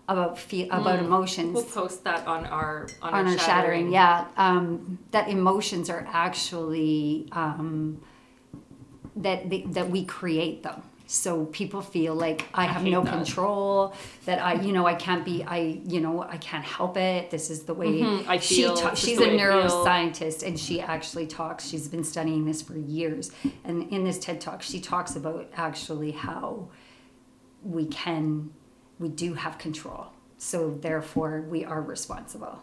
about 0.09 0.39
fe- 0.39 0.69
about 0.69 0.99
Mm. 0.99 1.05
emotions. 1.07 1.55
we'll 1.55 1.65
post 1.65 2.03
that 2.05 2.27
on 2.27 2.47
our 2.47 2.89
on, 3.03 3.13
on 3.15 3.27
our, 3.27 3.33
our 3.33 3.39
shattering, 3.39 3.91
yeah, 3.93 4.25
um, 4.37 4.99
that 5.13 5.29
emotions 5.29 5.89
are 5.91 6.05
actually 6.13 7.29
um, 7.33 8.01
that 9.17 9.49
they, 9.51 9.63
that 9.63 9.89
we 9.91 10.05
create 10.05 10.63
them. 10.63 10.83
So 11.09 11.45
people 11.47 11.83
feel 11.83 12.15
like 12.17 12.47
I 12.53 12.65
I 12.65 12.67
have 12.67 12.83
hate 12.83 12.91
no 12.91 13.03
that. 13.05 13.13
control. 13.13 13.95
That 14.25 14.41
I, 14.45 14.55
you 14.55 14.73
know, 14.73 14.87
I 14.87 14.95
can't 14.95 15.25
be. 15.25 15.45
I, 15.45 15.81
you 15.87 16.01
know, 16.01 16.23
I 16.23 16.37
can't 16.39 16.65
help 16.65 16.97
it. 16.97 17.31
This 17.31 17.49
is 17.49 17.63
the 17.63 17.75
way 17.75 18.01
Mhm, 18.01 18.27
I 18.27 18.39
she. 18.39 18.57
feel, 18.63 18.75
ta- 18.77 18.95
she's 18.95 19.21
a 19.21 19.25
I 19.25 19.37
neuroscientist, 19.39 20.45
and 20.45 20.59
she 20.59 20.81
actually 20.81 21.27
talks. 21.29 21.65
She's 21.69 21.87
been 21.87 22.03
studying 22.03 22.45
this 22.45 22.61
for 22.61 22.77
years, 22.77 23.31
and 23.65 23.89
in 23.93 24.03
this 24.03 24.19
TED 24.19 24.41
talk, 24.41 24.63
she 24.63 24.81
talks 24.81 25.15
about 25.15 25.49
actually 25.57 26.11
how 26.11 26.69
we 27.63 27.87
can, 27.87 28.51
we 28.99 29.09
do 29.09 29.35
have 29.35 29.59
control. 29.59 30.09
So 30.39 30.71
therefore, 30.81 31.43
we 31.49 31.65
are 31.65 31.81
responsible. 31.83 32.63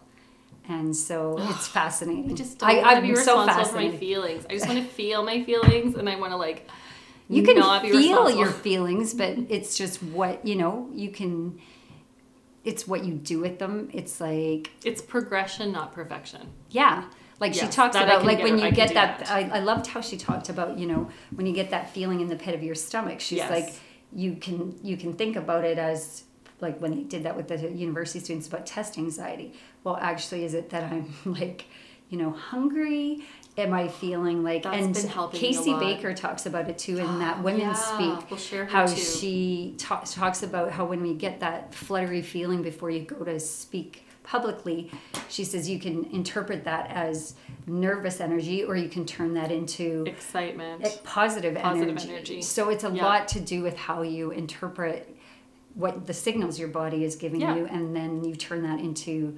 And 0.68 0.96
so 0.96 1.38
it's 1.40 1.68
fascinating. 1.68 2.32
I 2.32 2.36
just 2.36 2.58
don't 2.60 2.82
want 2.82 2.96
to 2.98 3.02
be 3.02 3.16
so 3.16 3.38
responsible 3.40 3.66
for 3.66 3.76
my 3.76 3.98
feelings. 3.98 4.46
I 4.50 4.54
just 4.54 4.68
want 4.68 4.80
to 4.80 4.86
feel 4.86 5.24
my 5.24 5.44
feelings, 5.44 5.96
and 5.96 6.10
I 6.10 6.16
want 6.18 6.32
to 6.32 6.38
like 6.38 6.68
You 7.34 7.44
can 7.44 7.82
feel 7.92 8.30
your 8.36 8.52
feelings, 8.52 9.14
but 9.14 9.38
it's 9.50 9.78
just 9.78 10.02
what 10.04 10.46
you 10.46 10.56
know. 10.56 10.90
You 10.94 11.10
can. 11.10 11.60
It's 12.64 12.88
what 12.88 13.04
you 13.04 13.16
do 13.16 13.40
with 13.40 13.60
them. 13.60 13.90
It's 13.92 14.22
like 14.22 14.72
It's 14.86 15.02
progression, 15.02 15.72
not 15.74 15.94
perfection. 15.94 16.48
yeah, 16.70 17.06
like 17.40 17.54
she 17.54 17.68
talks 17.68 17.96
about 17.96 18.24
like 18.24 18.42
when 18.42 18.54
I 18.54 18.56
you 18.56 18.62
can 18.68 18.74
get 18.74 18.94
that. 18.94 19.20
that. 19.20 19.32
I, 19.32 19.58
I 19.58 19.60
loved 19.60 19.88
how 19.88 20.00
she 20.00 20.16
talked 20.18 20.48
about 20.50 20.78
you 20.78 20.88
know 20.88 21.10
when 21.36 21.46
you 21.46 21.54
get 21.54 21.72
that 21.72 21.90
feeling 21.94 22.22
in 22.22 22.30
the 22.30 22.38
pit 22.38 22.56
of 22.56 22.64
your 22.64 22.76
stomach. 22.76 23.20
She's 23.20 23.40
Yes. 23.40 23.50
like 23.52 23.74
you 24.16 24.36
can 24.36 24.80
you 24.84 24.96
can 24.96 25.14
think 25.14 25.36
about 25.36 25.66
it 25.66 25.78
as 25.78 26.24
like 26.62 26.80
when 26.80 26.92
they 26.96 27.04
did 27.04 27.24
that 27.24 27.36
with 27.36 27.50
the 27.50 27.58
university 27.72 28.20
students 28.22 28.48
about 28.48 28.66
test 28.66 28.98
anxiety. 28.98 29.54
Well, 29.84 29.98
actually, 30.00 30.46
is 30.46 30.54
it 30.54 30.70
that 30.70 30.84
I'm 30.90 31.14
like 31.26 31.66
you 32.10 32.18
know 32.18 32.32
hungry? 32.32 33.26
Am 33.56 33.72
I 33.72 33.88
feeling 33.88 34.44
like 34.44 34.64
That's 34.64 34.78
and 34.84 34.94
been 34.96 35.08
helping 35.08 35.40
me 35.40 35.48
a 35.50 35.52
Casey. 35.52 35.74
Baker 35.76 36.14
talks 36.16 36.48
about 36.48 36.68
it 36.70 36.78
too 36.80 36.98
in 36.98 37.06
oh, 37.06 37.20
that 37.20 37.44
Women 37.44 37.62
Yeah, 37.62 37.74
Speak 37.74 38.32
We'll 38.32 38.66
how 38.66 38.88
too. 38.88 38.96
she 38.96 39.76
ta- 39.78 40.02
talks 40.06 40.42
about 40.42 40.72
how 40.72 40.86
when 40.86 41.04
we 41.04 41.14
get 41.14 41.40
that 41.42 41.74
fluttery 41.76 42.24
feeling 42.24 42.64
before 42.64 42.90
you 42.90 43.02
go 43.02 43.24
to 43.24 43.40
speak 43.40 44.06
publicly, 44.24 44.90
she 45.30 45.44
says 45.44 45.70
you 45.70 45.80
can 45.80 46.06
interpret 46.06 46.64
that 46.64 46.90
as 46.90 47.36
nervous 47.68 48.20
energy 48.22 48.64
or 48.64 48.76
you 48.76 48.90
can 48.90 49.06
turn 49.06 49.36
that 49.36 49.52
into 49.52 50.04
excitement. 50.08 51.00
positive, 51.04 51.54
Positive 51.56 51.90
energy. 51.90 52.10
energy. 52.10 52.42
So 52.42 52.70
it's 52.70 52.84
a 52.84 52.90
Yeah. 52.90 53.04
lot 53.06 53.28
to 53.30 53.40
do 53.40 53.62
with 53.62 53.78
how 53.78 54.02
you 54.02 54.32
interpret 54.32 55.16
what 55.76 56.08
the 56.08 56.14
signals 56.14 56.58
your 56.58 56.70
body 56.70 57.04
is 57.04 57.16
giving 57.18 57.42
Yeah. 57.42 57.56
you 57.56 57.66
and 57.68 57.96
then 57.96 58.24
you 58.24 58.36
turn 58.36 58.64
that 58.64 58.80
into 58.80 59.38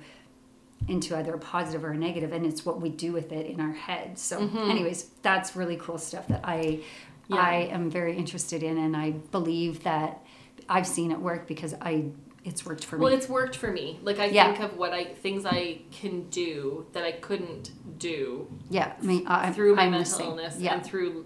into 0.88 1.18
either 1.18 1.34
a 1.34 1.38
positive 1.40 1.84
or 1.84 1.92
a 1.92 1.98
negative 1.98 2.32
and 2.32 2.46
it's 2.46 2.66
what 2.66 2.80
we 2.82 2.90
do 2.90 3.12
with 3.12 3.32
it 3.32 3.46
in 3.48 3.60
our 3.60 3.72
head 3.74 4.18
so 4.20 4.40
Mhm. 4.40 4.70
anyways 4.70 5.06
that's 5.22 5.56
really 5.56 5.78
cool 5.78 5.98
stuff 5.98 6.28
that 6.28 6.42
i 6.44 6.80
Yeah. 7.28 7.38
i 7.38 7.54
am 7.72 7.90
very 7.90 8.16
interested 8.16 8.62
in 8.62 8.78
and 8.78 8.96
i 8.96 9.12
believe 9.12 9.84
that 9.84 10.24
i've 10.70 10.86
seen 10.88 11.12
it 11.12 11.20
work 11.20 11.48
because 11.48 11.74
i 11.82 12.06
it's 12.44 12.64
worked 12.64 12.86
for 12.86 12.98
me 12.98 13.04
well, 13.06 13.12
it's 13.14 13.28
worked 13.28 13.56
for 13.56 13.72
me. 13.72 14.00
Like 14.04 14.20
I 14.20 14.26
Yeah. 14.26 14.54
think 14.54 14.60
of 14.72 14.78
what 14.78 14.94
I 14.94 15.06
things 15.06 15.48
I 15.48 15.80
can 15.92 16.30
do 16.30 16.86
that 16.94 17.04
I 17.04 17.14
couldn't 17.14 17.72
do 17.98 18.48
yeah 18.70 18.94
i 19.02 19.04
mean 19.04 19.26
I, 19.26 19.52
through 19.52 19.76
my 19.76 19.86
I'm 19.86 19.92
mental 19.92 20.20
illness 20.22 20.58
yeah 20.60 20.76
and 20.76 20.86
through 20.86 21.26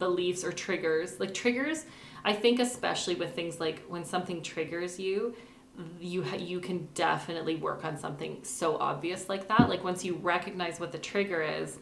beliefs 0.00 0.42
or 0.44 0.50
triggers. 0.52 1.20
Like 1.20 1.32
triggers, 1.32 1.86
I 2.24 2.32
think 2.32 2.58
especially 2.58 3.14
with 3.14 3.34
things 3.36 3.60
like 3.60 3.84
when 3.88 4.04
something 4.04 4.42
triggers 4.42 4.98
you, 4.98 5.34
you 6.00 6.22
ha- 6.22 6.36
you 6.36 6.60
can 6.60 6.88
definitely 6.94 7.56
work 7.56 7.84
on 7.84 7.98
something 7.98 8.38
so 8.42 8.76
obvious 8.78 9.28
like 9.28 9.48
that. 9.48 9.68
Like 9.68 9.84
once 9.84 10.04
you 10.04 10.14
recognize 10.16 10.80
what 10.80 10.92
the 10.92 10.98
trigger 10.98 11.42
is, 11.42 11.78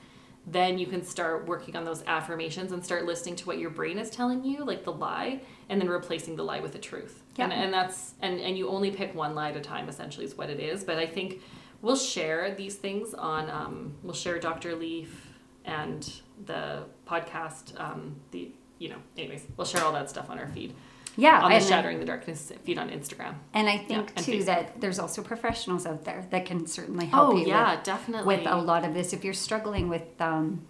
then 0.46 0.78
you 0.78 0.86
can 0.86 1.02
start 1.02 1.46
working 1.46 1.74
on 1.76 1.84
those 1.84 2.02
affirmations 2.06 2.72
and 2.72 2.84
start 2.84 3.04
listening 3.06 3.34
to 3.36 3.46
what 3.46 3.58
your 3.58 3.70
brain 3.70 3.98
is 3.98 4.10
telling 4.10 4.44
you, 4.44 4.64
like 4.64 4.84
the 4.84 4.92
lie, 4.92 5.40
and 5.70 5.80
then 5.80 5.88
replacing 5.88 6.36
the 6.36 6.42
lie 6.42 6.60
with 6.60 6.72
the 6.72 6.78
truth. 6.78 7.22
And, 7.38 7.50
Yeah. 7.52 7.62
and 7.62 7.72
that's 7.72 8.14
and 8.20 8.40
and 8.40 8.58
you 8.58 8.68
only 8.68 8.90
pick 8.90 9.14
one 9.14 9.34
lie 9.34 9.50
at 9.50 9.56
a 9.56 9.60
time. 9.60 9.88
Essentially, 9.88 10.24
is 10.26 10.36
what 10.36 10.50
it 10.50 10.60
is. 10.60 10.84
But 10.84 10.98
I 10.98 11.06
think 11.06 11.40
we'll 11.80 11.96
share 11.96 12.54
these 12.54 12.74
things 12.76 13.14
on. 13.14 13.48
Um, 13.50 13.94
we'll 14.02 14.12
share 14.14 14.38
Dr. 14.38 14.74
Leaf 14.74 15.32
and 15.64 16.12
the 16.46 16.84
podcast. 17.06 17.78
Um, 17.80 18.16
the 18.32 18.50
you 18.78 18.88
know, 18.88 18.98
anyways, 19.16 19.46
we'll 19.56 19.66
share 19.66 19.84
all 19.84 19.92
that 19.92 20.10
stuff 20.10 20.28
on 20.30 20.38
our 20.38 20.48
feed 20.48 20.74
yeah 21.16 21.42
on 21.42 21.50
the 21.52 21.60
Shattering 21.60 21.98
the 22.00 22.04
Darkness 22.06 22.52
feed 22.64 22.78
on 22.78 22.90
Instagram. 22.90 23.34
and 23.52 23.68
i 23.68 23.78
think 23.78 24.12
and 24.16 24.24
too 24.24 24.44
that 24.44 24.80
there's 24.80 24.98
also 24.98 25.22
professionals 25.22 25.86
out 25.86 26.04
there 26.04 26.26
that 26.30 26.44
can 26.46 26.66
certainly 26.66 27.06
help 27.06 27.28
Oh 27.28 27.32
you 27.32 27.38
with 27.40 27.48
yeah, 27.48 27.80
definitely. 27.82 28.36
with 28.36 28.46
a 28.46 28.56
lot 28.56 28.84
of 28.84 28.94
this 28.94 29.12
if 29.12 29.24
you're 29.24 29.32
struggling 29.34 29.88
with 29.88 30.02
um, 30.20 30.64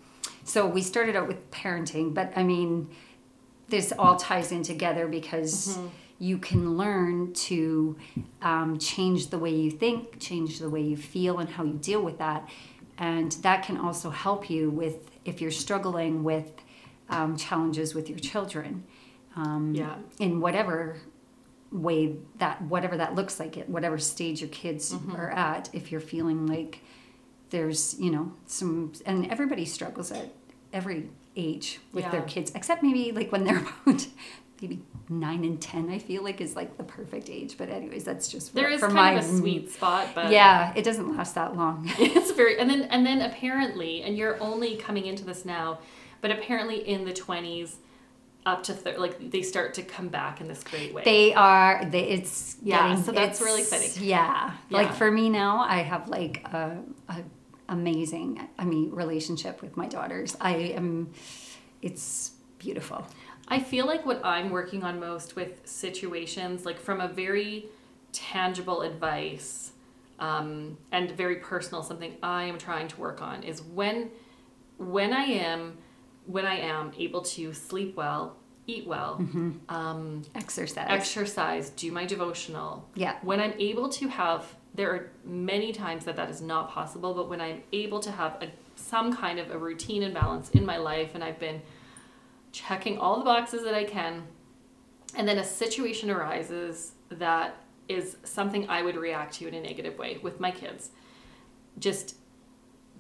so 0.44 0.66
we 0.66 0.82
started 0.82 1.16
out 1.16 1.28
with 1.28 1.50
parenting 1.50 2.12
but 2.14 2.32
i 2.36 2.42
mean 2.42 2.88
this 3.68 3.92
all 3.98 4.16
ties 4.16 4.52
in 4.52 4.62
together 4.62 5.06
because 5.08 5.78
Mhm. 5.78 5.90
you 6.18 6.38
can 6.38 6.76
learn 6.76 7.32
to 7.32 7.96
um, 8.42 8.78
change 8.78 9.28
the 9.30 9.38
way 9.38 9.50
you 9.54 9.70
think 9.70 10.18
change 10.20 10.58
the 10.58 10.68
way 10.70 10.82
you 10.82 10.96
feel 10.96 11.38
and 11.38 11.48
how 11.48 11.64
you 11.64 11.74
deal 11.74 12.02
with 12.02 12.18
that 12.18 12.48
and 12.98 13.32
that 13.42 13.64
can 13.64 13.76
also 13.78 14.10
help 14.10 14.48
you 14.50 14.70
with 14.70 15.10
if 15.24 15.40
you're 15.40 15.50
struggling 15.50 16.22
with 16.22 16.52
um, 17.10 17.36
challenges 17.36 17.94
with 17.94 18.08
your 18.10 18.18
children 18.18 18.84
um, 19.36 19.74
Yeah. 19.74 19.96
in 20.18 20.40
whatever 20.40 20.96
way 21.72 22.16
that 22.38 22.62
whatever 22.62 22.96
that 22.96 23.14
looks 23.14 23.40
like 23.40 23.58
at 23.58 23.68
whatever 23.68 23.98
stage 23.98 24.40
your 24.40 24.50
kids 24.50 24.92
Mhm. 24.94 25.18
are 25.18 25.30
at 25.30 25.68
if 25.72 25.90
you're 25.90 26.00
feeling 26.00 26.46
like 26.46 26.80
there's 27.50 27.98
you 27.98 28.10
know 28.10 28.32
some 28.46 28.92
and 29.06 29.26
everybody 29.30 29.64
struggles 29.64 30.12
at 30.12 30.32
every 30.72 31.08
age 31.36 31.80
with 31.92 32.08
their 32.12 32.22
kids 32.22 32.52
except 32.54 32.82
maybe 32.82 33.10
like 33.12 33.32
when 33.32 33.42
they're 33.44 33.58
about 33.86 34.06
maybe 34.62 34.80
nine 35.08 35.42
and 35.44 35.60
ten 35.60 35.90
i 35.90 35.98
feel 35.98 36.22
like 36.22 36.40
is 36.40 36.54
like 36.54 36.76
the 36.76 36.84
perfect 36.84 37.28
age 37.28 37.56
but 37.58 37.68
anyways 37.68 38.04
that's 38.04 38.28
just 38.28 38.54
There 38.54 38.64
what- 38.64 38.72
is 38.74 38.80
for 38.80 38.86
kind 38.86 38.96
my 38.96 39.12
of 39.14 39.24
a 39.24 39.36
sweet 39.38 39.70
spot, 39.72 40.08
but 40.14 40.30
yeah 40.30 40.72
it 40.76 40.84
doesn't 40.84 41.16
last 41.16 41.34
that 41.34 41.56
long 41.56 41.90
it's 41.98 42.30
very 42.30 42.56
and 42.60 42.70
then 42.70 42.82
and 42.82 43.04
then 43.04 43.20
apparently 43.20 44.02
and 44.02 44.16
you're 44.16 44.40
only 44.40 44.76
coming 44.76 45.06
into 45.06 45.24
this 45.24 45.44
now 45.44 45.80
but 46.20 46.30
apparently 46.30 46.88
in 46.88 47.04
the 47.04 47.12
20s 47.12 47.74
up 48.46 48.62
to 48.64 48.74
thir- 48.74 48.98
like 48.98 49.30
they 49.30 49.42
start 49.42 49.74
to 49.74 49.82
come 49.82 50.08
back 50.08 50.40
in 50.40 50.48
this 50.48 50.62
great 50.64 50.92
way. 50.92 51.02
They 51.04 51.32
are. 51.34 51.84
They, 51.84 52.02
it's 52.08 52.56
Yeah, 52.62 52.88
getting- 52.88 53.04
so 53.04 53.12
that's 53.12 53.40
really 53.40 53.62
exciting. 53.62 53.90
Yeah. 54.04 54.52
Yeah. 54.68 54.76
like 54.76 54.94
for 54.94 55.10
me 55.10 55.30
now, 55.30 55.60
I 55.60 55.78
have 55.78 56.08
like 56.08 56.46
a, 56.52 56.78
a 57.08 57.16
amazing, 57.68 58.46
I 58.58 58.64
mean, 58.64 58.90
relationship 58.90 59.62
with 59.62 59.76
my 59.76 59.86
daughters. 59.86 60.36
I 60.40 60.56
am. 60.56 61.10
It's 61.82 62.32
beautiful. 62.58 63.06
I 63.48 63.58
feel 63.60 63.86
like 63.86 64.06
what 64.06 64.24
I'm 64.24 64.50
working 64.50 64.84
on 64.84 64.98
most 65.00 65.36
with 65.36 65.66
situations, 65.66 66.64
like 66.64 66.78
from 66.80 67.00
a 67.00 67.08
very 67.08 67.66
tangible 68.12 68.80
advice 68.82 69.72
um, 70.18 70.78
and 70.92 71.10
very 71.10 71.36
personal, 71.36 71.82
something 71.82 72.16
I 72.22 72.44
am 72.44 72.56
trying 72.58 72.88
to 72.88 73.00
work 73.00 73.20
on 73.20 73.42
is 73.42 73.60
when, 73.60 74.10
when 74.78 75.12
I 75.12 75.24
am, 75.24 75.76
when 76.26 76.46
I 76.46 76.56
am 76.58 76.92
able 76.98 77.22
to 77.22 77.52
sleep 77.52 77.96
well, 77.96 78.36
eat 78.66 78.86
well, 78.86 79.16
um, 79.68 80.22
Exercise. 80.34 80.86
exercise, 80.88 81.70
do 81.70 81.92
my 81.92 82.06
devotional. 82.06 82.88
Yeah. 82.94 83.16
When 83.22 83.40
I'm 83.40 83.52
able 83.58 83.88
to 83.90 84.08
have, 84.08 84.46
there 84.74 84.90
are 84.90 85.10
many 85.24 85.72
times 85.72 86.04
that 86.06 86.16
that 86.16 86.30
is 86.30 86.40
not 86.40 86.70
possible, 86.70 87.14
but 87.14 87.28
when 87.28 87.40
I'm 87.40 87.62
able 87.72 88.00
to 88.00 88.10
have 88.10 88.42
a, 88.42 88.48
some 88.76 89.14
kind 89.14 89.38
of 89.38 89.50
a 89.50 89.58
routine 89.58 90.02
and 90.02 90.14
balance 90.14 90.50
in 90.50 90.64
my 90.64 90.78
life, 90.78 91.14
and 91.14 91.22
I've 91.22 91.38
been 91.38 91.60
checking 92.52 92.98
all 92.98 93.18
the 93.18 93.24
boxes 93.24 93.62
that 93.64 93.74
I 93.74 93.84
can, 93.84 94.22
and 95.14 95.28
then 95.28 95.38
a 95.38 95.44
situation 95.44 96.10
arises 96.10 96.92
that 97.10 97.56
is 97.88 98.16
something 98.24 98.68
I 98.70 98.80
would 98.82 98.96
react 98.96 99.34
to 99.34 99.46
in 99.48 99.54
a 99.54 99.60
negative 99.60 99.98
way 99.98 100.18
with 100.22 100.40
my 100.40 100.50
kids. 100.50 100.88
Just 101.78 102.16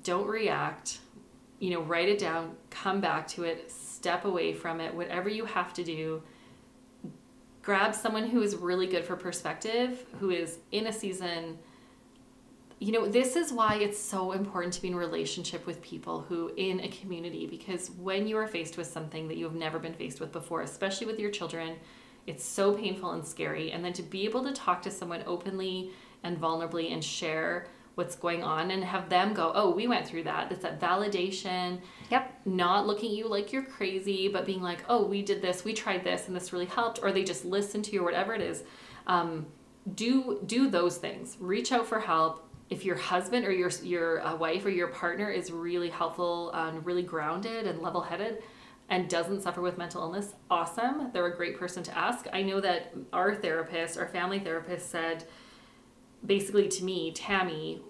don't 0.02 0.26
react, 0.26 0.98
you 1.64 1.70
know, 1.70 1.80
write 1.80 2.10
it 2.10 2.18
down, 2.18 2.54
come 2.68 3.00
back 3.00 3.26
to 3.26 3.44
it, 3.44 3.70
step 3.70 4.26
away 4.26 4.52
from 4.52 4.82
it, 4.82 4.94
whatever 4.94 5.30
you 5.30 5.46
have 5.46 5.72
to 5.72 5.82
do. 5.82 6.22
Grab 7.62 7.94
someone 7.94 8.28
who 8.28 8.42
is 8.42 8.54
really 8.54 8.86
good 8.86 9.02
for 9.02 9.16
perspective, 9.16 10.04
who 10.20 10.28
is 10.28 10.58
in 10.72 10.88
a 10.88 10.92
season. 10.92 11.58
You 12.80 12.92
know, 12.92 13.06
this 13.06 13.34
is 13.34 13.50
why 13.50 13.76
it's 13.76 13.98
so 13.98 14.32
important 14.32 14.74
to 14.74 14.82
be 14.82 14.88
in 14.88 14.94
relationship 14.94 15.64
with 15.64 15.80
people 15.80 16.20
who 16.20 16.52
in 16.58 16.80
a 16.80 16.88
community 16.88 17.46
because 17.46 17.90
when 17.92 18.26
you 18.26 18.36
are 18.36 18.46
faced 18.46 18.76
with 18.76 18.86
something 18.86 19.26
that 19.28 19.38
you 19.38 19.46
have 19.46 19.54
never 19.54 19.78
been 19.78 19.94
faced 19.94 20.20
with 20.20 20.32
before, 20.32 20.60
especially 20.60 21.06
with 21.06 21.18
your 21.18 21.30
children, 21.30 21.76
it's 22.26 22.44
so 22.44 22.74
painful 22.74 23.12
and 23.12 23.26
scary. 23.26 23.72
And 23.72 23.82
then 23.82 23.94
to 23.94 24.02
be 24.02 24.26
able 24.26 24.44
to 24.44 24.52
talk 24.52 24.82
to 24.82 24.90
someone 24.90 25.24
openly 25.26 25.92
and 26.24 26.38
vulnerably 26.38 26.92
and 26.92 27.02
share 27.02 27.68
what's 27.94 28.16
going 28.16 28.42
on 28.42 28.70
and 28.70 28.82
have 28.84 29.08
them 29.08 29.34
go, 29.34 29.52
Oh, 29.54 29.70
we 29.70 29.86
went 29.86 30.06
through 30.06 30.24
that. 30.24 30.50
It's 30.50 30.62
that 30.62 30.80
validation, 30.80 31.80
Yep. 32.10 32.40
not 32.44 32.86
looking 32.86 33.10
at 33.10 33.16
you 33.16 33.28
like 33.28 33.52
you're 33.52 33.64
crazy, 33.64 34.28
but 34.28 34.46
being 34.46 34.62
like, 34.62 34.84
Oh, 34.88 35.04
we 35.04 35.22
did 35.22 35.42
this, 35.42 35.64
we 35.64 35.72
tried 35.72 36.04
this, 36.04 36.26
and 36.26 36.36
this 36.36 36.52
really 36.52 36.66
helped, 36.66 37.00
or 37.02 37.12
they 37.12 37.24
just 37.24 37.44
listen 37.44 37.82
to 37.82 37.92
you 37.92 38.00
or 38.00 38.04
whatever 38.04 38.34
it 38.34 38.40
is. 38.40 38.64
Um, 39.06 39.46
do 39.94 40.40
do 40.46 40.68
those 40.70 40.96
things. 40.96 41.36
Reach 41.40 41.70
out 41.70 41.86
for 41.86 42.00
help. 42.00 42.48
If 42.70 42.84
your 42.84 42.96
husband 42.96 43.44
or 43.44 43.52
your 43.52 43.70
your 43.82 44.22
uh, 44.26 44.34
wife 44.34 44.64
or 44.64 44.70
your 44.70 44.88
partner 44.88 45.30
is 45.30 45.52
really 45.52 45.90
helpful 45.90 46.50
and 46.52 46.84
really 46.86 47.02
grounded 47.02 47.66
and 47.66 47.80
level 47.82 48.00
headed, 48.00 48.42
and 48.88 49.08
doesn't 49.08 49.42
suffer 49.42 49.60
with 49.60 49.78
mental 49.78 50.02
illness, 50.02 50.34
awesome. 50.50 51.10
They're 51.12 51.26
a 51.26 51.36
great 51.36 51.58
person 51.58 51.82
to 51.84 51.96
ask. 51.96 52.26
I 52.32 52.42
know 52.42 52.60
that 52.60 52.92
our 53.12 53.34
therapist, 53.34 53.98
our 53.98 54.08
family 54.08 54.38
therapist, 54.38 54.90
said 54.90 55.24
basically 56.24 56.68
to 56.68 56.84
me, 56.84 57.12
Tammy, 57.12 57.80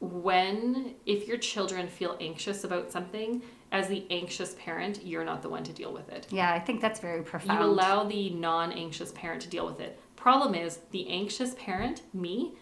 when 0.00 0.94
if 1.06 1.28
your 1.28 1.38
children 1.38 1.88
feel 1.88 2.16
anxious 2.20 2.64
about 2.64 2.90
something, 2.90 3.42
as 3.70 3.88
the 3.88 4.06
anxious 4.10 4.54
parent, 4.58 5.04
you're 5.04 5.24
not 5.24 5.42
the 5.42 5.48
one 5.48 5.64
to 5.64 5.72
deal 5.72 5.92
with 5.92 6.08
it. 6.10 6.26
Yeah, 6.30 6.52
I 6.52 6.60
think 6.60 6.80
that's 6.80 7.00
very 7.00 7.22
profound. 7.22 7.58
You 7.58 7.66
allow 7.66 8.04
the 8.04 8.30
non-anxious 8.30 9.12
parent 9.12 9.40
to 9.42 9.48
deal 9.48 9.64
with 9.64 9.80
it. 9.80 9.98
Problem 10.16 10.54
is, 10.54 10.80
the 10.90 11.08
anxious 11.08 11.54
parent, 11.54 12.02
me, 12.12 12.54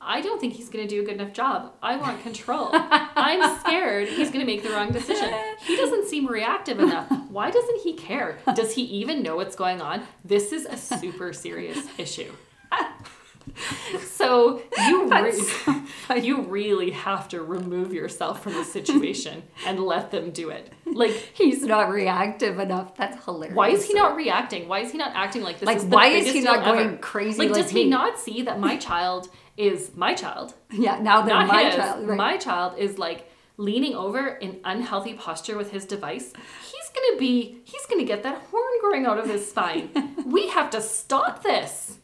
I 0.00 0.22
don't 0.22 0.40
think 0.40 0.54
he's 0.54 0.70
going 0.70 0.86
to 0.86 0.92
do 0.92 1.02
a 1.02 1.04
good 1.04 1.20
enough 1.20 1.34
job. 1.34 1.74
I 1.82 1.96
want 1.96 2.22
control. 2.22 2.70
I'm 2.72 3.60
scared 3.60 4.08
he's 4.08 4.30
going 4.30 4.40
to 4.40 4.46
make 4.46 4.62
the 4.62 4.70
wrong 4.70 4.90
decision. 4.92 5.30
He 5.58 5.76
doesn't 5.76 6.08
seem 6.08 6.26
reactive 6.26 6.80
enough. 6.80 7.10
Why 7.28 7.50
doesn't 7.50 7.80
he 7.82 7.92
care? 7.92 8.38
Does 8.54 8.72
he 8.74 8.82
even 8.82 9.22
know 9.22 9.36
what's 9.36 9.56
going 9.56 9.82
on? 9.82 10.04
This 10.24 10.52
is 10.52 10.64
a 10.64 10.76
super 10.76 11.34
serious 11.34 11.86
issue. 11.98 12.32
So 14.20 14.62
you 14.88 15.08
re- 16.08 16.20
you 16.22 16.42
really 16.42 16.90
have 16.90 17.28
to 17.28 17.42
remove 17.42 17.92
yourself 17.92 18.42
from 18.42 18.52
the 18.54 18.64
situation 18.64 19.42
and 19.66 19.80
let 19.80 20.10
them 20.10 20.30
do 20.30 20.50
it. 20.50 20.72
Like 20.86 21.12
He's 21.12 21.62
not 21.62 21.90
reactive 21.90 22.58
enough. 22.58 22.96
That's 22.96 23.24
hilarious. 23.24 23.56
why 23.56 23.70
is 23.70 23.86
he 23.86 23.94
not 23.94 24.14
reacting? 24.16 24.68
Why 24.68 24.80
is 24.80 24.92
he 24.92 24.98
not 24.98 25.12
acting 25.14 25.42
like 25.42 25.58
this? 25.58 25.66
Like, 25.66 25.78
is 25.78 25.84
why 25.84 26.08
is 26.08 26.32
he 26.32 26.40
not 26.42 26.64
going 26.64 26.88
ever? 26.88 26.96
crazy 26.98 27.38
Like, 27.38 27.50
like 27.50 27.62
does 27.62 27.70
he 27.70 27.86
not 27.86 28.18
see 28.18 28.42
that 28.42 28.60
my 28.60 28.76
child 28.76 29.28
is 29.56 29.92
my 29.96 30.14
child, 30.14 30.54
Yeah, 30.70 30.98
now 31.00 31.22
not 31.24 31.46
my 31.48 31.64
his? 31.64 31.74
child. 31.74 32.06
Right. 32.08 32.16
My 32.16 32.36
child 32.36 32.78
is 32.78 32.98
like 32.98 33.30
leaning 33.56 33.94
over 33.94 34.26
in 34.26 34.60
unhealthy 34.64 35.14
posture 35.14 35.56
with 35.56 35.70
his 35.70 35.84
device. 35.84 36.32
He's 36.62 36.90
gonna 36.94 37.18
be. 37.18 37.60
He's 37.64 37.84
gonna 37.86 38.04
get 38.04 38.22
that 38.22 38.42
horn 38.50 38.72
growing 38.80 39.06
out 39.06 39.18
of 39.18 39.26
his 39.28 39.48
spine. 39.48 39.90
we 40.24 40.48
have 40.48 40.70
to 40.70 40.80
stop 40.80 41.42
this. 41.42 41.98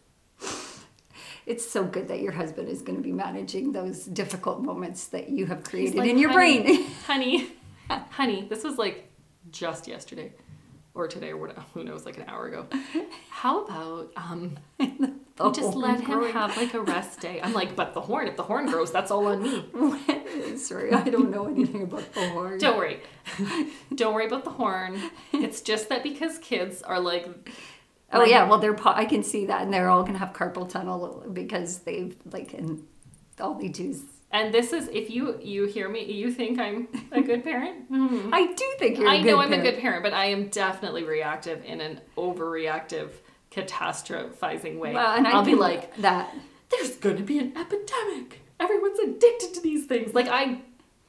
It's 1.47 1.69
so 1.69 1.85
good 1.85 2.09
that 2.09 2.21
your 2.21 2.33
husband 2.33 2.69
is 2.69 2.83
going 2.83 2.97
to 2.97 3.03
be 3.03 3.13
managing 3.13 3.73
those 3.73 4.05
difficult 4.05 4.63
moments 4.63 5.07
that 5.09 5.29
you 5.29 5.47
have 5.47 5.63
created 5.63 5.95
like, 5.97 6.11
in 6.11 6.19
your 6.19 6.31
"Honey, 6.31 6.63
brain. 6.63 6.87
honey, 7.07 7.53
honey. 7.89 8.47
This 8.49 8.65
was 8.65 8.79
like 8.79 9.09
just 9.51 9.87
yesterday, 9.87 10.33
or 10.93 11.07
today, 11.07 11.31
or 11.31 11.37
whatever. 11.37 11.65
Who 11.75 11.85
knows? 11.85 12.05
Like 12.05 12.17
an 12.17 12.25
hour 12.27 12.47
ago. 12.49 12.67
How 13.31 13.65
about 13.65 14.13
um? 14.17 14.59
We 15.39 15.53
just 15.53 15.75
let 15.75 16.01
him 16.01 16.07
growing. 16.07 16.33
have 16.33 16.57
like 16.57 16.73
a 16.73 16.81
rest 16.81 17.21
day. 17.21 17.43
I'm 17.43 17.53
like, 17.53 17.77
but 17.77 17.93
the 17.93 18.01
horn, 18.01 18.27
if 18.27 18.37
the 18.39 18.43
horn 18.43 18.65
grows, 18.71 18.91
that's 18.91 19.11
all 19.11 19.27
on 19.27 19.43
me. 19.43 20.57
Sorry, 20.57 20.91
I 20.95 21.11
don't 21.11 21.31
know 21.31 21.47
anything 21.47 21.83
about 21.83 22.11
the 22.15 22.27
horn. 22.31 22.59
Don't 22.59 22.79
worry. 22.79 23.03
Don't 23.95 24.15
worry 24.15 24.27
about 24.27 24.45
the 24.45 24.51
horn. 24.51 24.99
It's 25.35 25.61
just 25.61 25.91
that 25.91 26.03
because 26.03 26.39
kids 26.39 26.81
are 26.81 26.99
like, 26.99 27.29
Oh 28.13 28.21
like- 28.21 28.31
yeah, 28.31 28.49
well 28.49 28.59
they're 28.59 28.77
I 28.89 29.05
can 29.05 29.23
see 29.23 29.47
that, 29.47 29.63
and 29.63 29.73
they're 29.73 29.89
all 29.91 30.03
gonna 30.05 30.19
have 30.19 30.33
carpal 30.33 30.69
tunnel 30.69 31.25
because 31.33 31.81
they've 31.81 32.17
like 32.31 32.55
and 32.55 32.85
all 33.41 33.55
they 33.55 33.69
do 33.69 33.91
is. 33.91 34.03
and 34.31 34.53
this 34.55 34.73
is 34.73 34.89
if 34.93 35.11
you 35.11 35.39
you 35.43 35.67
hear 35.67 35.89
me, 35.89 36.05
you 36.05 36.31
think 36.31 36.59
I'm 36.59 36.89
a 37.13 37.21
good 37.21 37.43
parent. 37.45 37.91
Mhm. 37.91 38.31
I 38.33 38.47
do 38.53 38.65
think 38.79 38.99
you're. 38.99 39.09
I 39.09 39.21
know 39.21 39.41
I'm 39.41 39.53
a 39.53 39.61
good 39.61 39.79
parent, 39.79 40.03
but 40.03 40.13
I 40.13 40.27
am 40.27 40.49
definitely 40.49 41.05
reactive 41.05 41.65
in 41.65 41.81
an 41.81 42.01
overreactive, 42.17 43.11
catastrophizing 43.51 44.79
way. 44.79 44.95
Well, 44.95 45.17
and 45.17 45.27
I 45.27 45.33
I'll 45.33 45.45
be 45.45 45.55
like, 45.55 45.95
that. 45.97 46.33
there's 46.71 46.97
gonna 46.97 47.23
be 47.23 47.39
an 47.39 47.57
epidemic. 47.57 48.41
Everyone's 48.59 48.99
addicted 49.01 49.53
to 49.55 49.61
these 49.61 49.87
things. 49.87 50.15
Like 50.15 50.29
I 50.29 50.61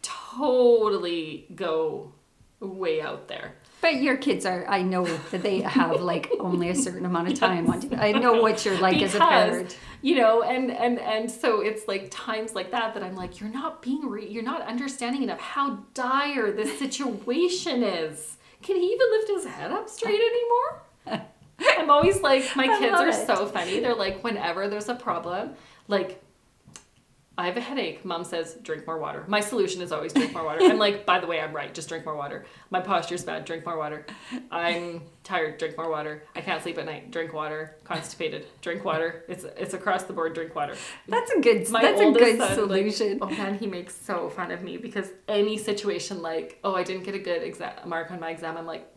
totally 0.02 1.46
go 1.56 2.12
way 2.60 3.02
out 3.02 3.28
there. 3.28 3.56
But 3.82 3.96
your 4.02 4.18
kids 4.18 4.46
are. 4.46 4.66
I 4.68 4.82
know 4.82 5.06
that 5.06 5.44
they 5.44 5.62
have 5.62 6.02
like 6.02 6.30
only 6.40 6.70
a 6.70 6.76
certain 6.76 7.06
amount 7.06 7.30
of 7.32 7.36
time 7.40 7.70
on. 7.70 7.94
I 8.00 8.12
know 8.12 8.42
what 8.42 8.66
you're 8.66 8.80
like 8.80 9.02
as 9.02 9.16
a 9.16 9.20
parent. 9.20 9.78
you 10.02 10.16
know 10.16 10.42
and 10.44 10.72
and 10.72 11.00
and 11.00 11.30
so 11.30 11.62
it's 11.62 11.88
like 11.88 12.08
times 12.12 12.54
like 12.54 12.70
that 12.72 12.94
that 12.94 13.02
i'm 13.04 13.16
like 13.16 13.40
you're 13.40 13.50
not 13.50 13.82
being 13.82 14.08
re- 14.08 14.28
you're 14.28 14.44
not 14.44 14.62
understanding 14.62 15.24
enough 15.24 15.40
how 15.40 15.80
dire 15.96 16.52
this 16.52 16.78
situation 16.78 17.82
is 17.84 18.38
can 18.62 18.76
he 18.76 18.84
even 18.94 19.10
lift 19.12 19.28
his 19.30 19.46
head 19.46 19.72
up 19.72 19.90
straight 19.90 20.22
anymore 20.22 21.22
i'm 21.80 21.90
always 21.90 22.22
like 22.22 22.44
my 22.56 22.68
kids 22.80 22.94
are 22.96 23.08
it. 23.10 23.26
so 23.28 23.48
funny 23.48 23.80
they're 23.80 23.96
like 23.96 24.24
whenever 24.24 24.68
there's 24.68 24.88
a 24.90 24.96
problem 24.96 25.52
like 25.88 26.22
I 27.40 27.46
have 27.46 27.56
a 27.56 27.62
headache. 27.62 28.04
Mom 28.04 28.24
says, 28.24 28.58
drink 28.64 28.88
more 28.88 28.98
water. 28.98 29.24
My 29.28 29.42
solution 29.42 29.84
is 29.84 29.92
always 29.92 30.12
drink 30.12 30.34
more 30.34 30.44
water. 30.44 30.60
I'm 30.64 30.80
like, 30.80 31.06
by 31.06 31.20
the 31.20 31.28
way, 31.28 31.40
I'm 31.40 31.54
right. 31.54 31.72
Just 31.72 31.88
drink 31.88 32.04
more 32.04 32.16
water. 32.16 32.46
My 32.72 32.80
posture's 32.80 33.24
bad. 33.24 33.46
Drink 33.46 33.64
more 33.64 33.78
water. 33.78 34.08
I'm 34.50 35.04
tired. 35.24 35.60
Drink 35.60 35.78
more 35.78 35.90
water. 35.90 36.24
I 36.36 36.42
can't 36.42 36.64
sleep 36.64 36.80
at 36.80 36.86
night. 36.86 37.12
Drink 37.12 37.34
water. 37.34 37.76
Constipated. 37.84 38.48
Drink 38.62 38.84
water. 38.84 39.24
It's 39.28 39.44
it's 39.44 39.76
across 39.76 40.04
the 40.06 40.14
board. 40.14 40.34
Drink 40.34 40.56
water. 40.56 40.74
That's 41.08 41.30
a 41.30 41.40
good. 41.40 41.70
My 41.70 41.82
that's 41.82 42.02
a 42.02 42.12
good 42.12 42.38
son, 42.38 42.48
like, 42.48 42.56
solution. 42.56 43.20
oh 43.22 43.30
man, 43.30 43.60
he 43.60 43.68
makes 43.68 43.96
so 43.96 44.30
fun 44.30 44.50
of 44.50 44.64
me 44.64 44.78
because 44.78 45.12
any 45.28 45.60
situation 45.60 46.24
like, 46.24 46.60
oh, 46.64 46.74
I 46.74 46.84
didn't 46.84 47.04
get 47.04 47.14
a 47.14 47.20
good 47.20 47.44
exam 47.44 47.74
mark 47.86 48.10
on 48.10 48.20
my 48.20 48.32
exam. 48.32 48.58
I'm 48.58 48.66
like, 48.66 48.92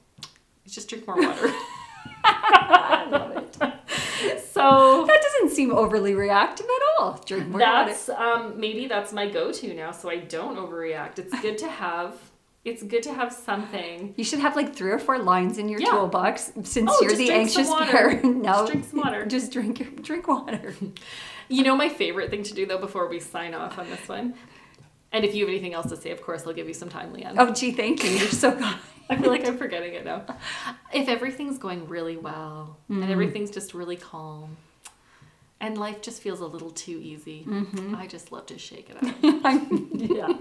just 0.67 0.89
drink 0.89 1.07
more 1.07 1.21
water. 1.21 1.53
I 2.25 3.07
love 3.11 3.33
it. 3.37 4.45
so 4.53 5.05
That 5.07 5.23
doesn't 5.23 5.55
seem 5.55 5.73
overly 5.73 6.15
reactive 6.15 6.67
all. 7.01 7.21
Drink 7.27 7.49
more 7.49 7.61
water. 7.61 7.87
that's 7.91 8.09
um 8.11 8.59
maybe 8.65 8.87
that's 8.87 9.13
my 9.13 9.27
go-to 9.29 9.75
now 9.75 9.91
so 9.93 10.09
i 10.11 10.19
don't 10.37 10.57
overreact 10.57 11.19
it's 11.19 11.35
good 11.41 11.59
to 11.59 11.69
have 11.69 12.17
it's 12.65 12.83
good 12.83 13.03
to 13.05 13.13
have 13.21 13.33
something 13.33 14.13
You 14.19 14.25
should 14.25 14.41
have 14.41 14.55
like 14.55 14.75
three 14.79 14.91
or 14.91 14.99
four 14.99 15.19
lines 15.19 15.57
in 15.57 15.67
your 15.71 15.81
Yeah. 15.81 15.91
toolbox 15.93 16.53
since 16.65 16.91
Oh, 16.93 16.99
you're 17.03 17.17
the 17.17 17.31
anxious 17.33 17.69
parent. 17.75 18.23
No, 18.49 18.53
Just 18.53 18.67
drink 18.73 18.85
some 18.91 19.01
water. 19.01 19.27
Just 19.37 19.53
drink 19.53 20.03
drink 20.03 20.29
water. 20.29 20.75
you 21.49 21.63
know 21.65 21.75
my 21.85 21.89
favorite 21.89 22.29
thing 22.31 22.43
to 22.51 22.53
do 22.55 22.67
though 22.67 22.79
before 22.89 23.07
we 23.09 23.19
sign 23.19 23.55
off 23.55 23.79
on 23.79 23.89
this 23.89 24.07
one 24.09 24.35
And 25.13 25.25
if 25.25 25.35
you 25.35 25.41
have 25.45 25.49
anything 25.55 25.75
else 25.75 25.89
to 25.91 25.97
say, 25.97 26.11
of 26.13 26.21
course, 26.23 26.47
I'll 26.47 26.53
give 26.61 26.69
you 26.69 26.75
some 26.83 26.89
time, 26.89 27.09
Leanne. 27.15 27.35
Oh, 27.43 27.51
gee, 27.53 27.73
thank 27.73 28.05
you. 28.05 28.11
You're 28.11 28.29
so 28.45 28.53
kind. 28.53 28.79
I 29.11 29.17
feel 29.17 29.31
like 29.35 29.45
I'm 29.49 29.59
forgetting 29.59 29.95
it 29.95 30.05
now. 30.05 30.19
If 31.01 31.09
everything's 31.09 31.59
going 31.59 31.89
really 31.89 32.17
well 32.17 32.77
and 32.89 33.03
everything's 33.17 33.51
just 33.51 33.75
really 33.75 33.97
calm 33.97 34.57
and 35.61 35.77
life 35.79 36.01
just 36.03 36.23
feels 36.23 36.41
a 36.41 36.47
little 36.47 36.71
too 36.71 36.99
easy, 37.03 37.47
I 37.97 38.07
just 38.07 38.33
love 38.33 38.47
to 38.47 38.59
shake 38.59 38.91
it 38.91 38.97
up. 38.97 39.15
yeah. 39.95 40.33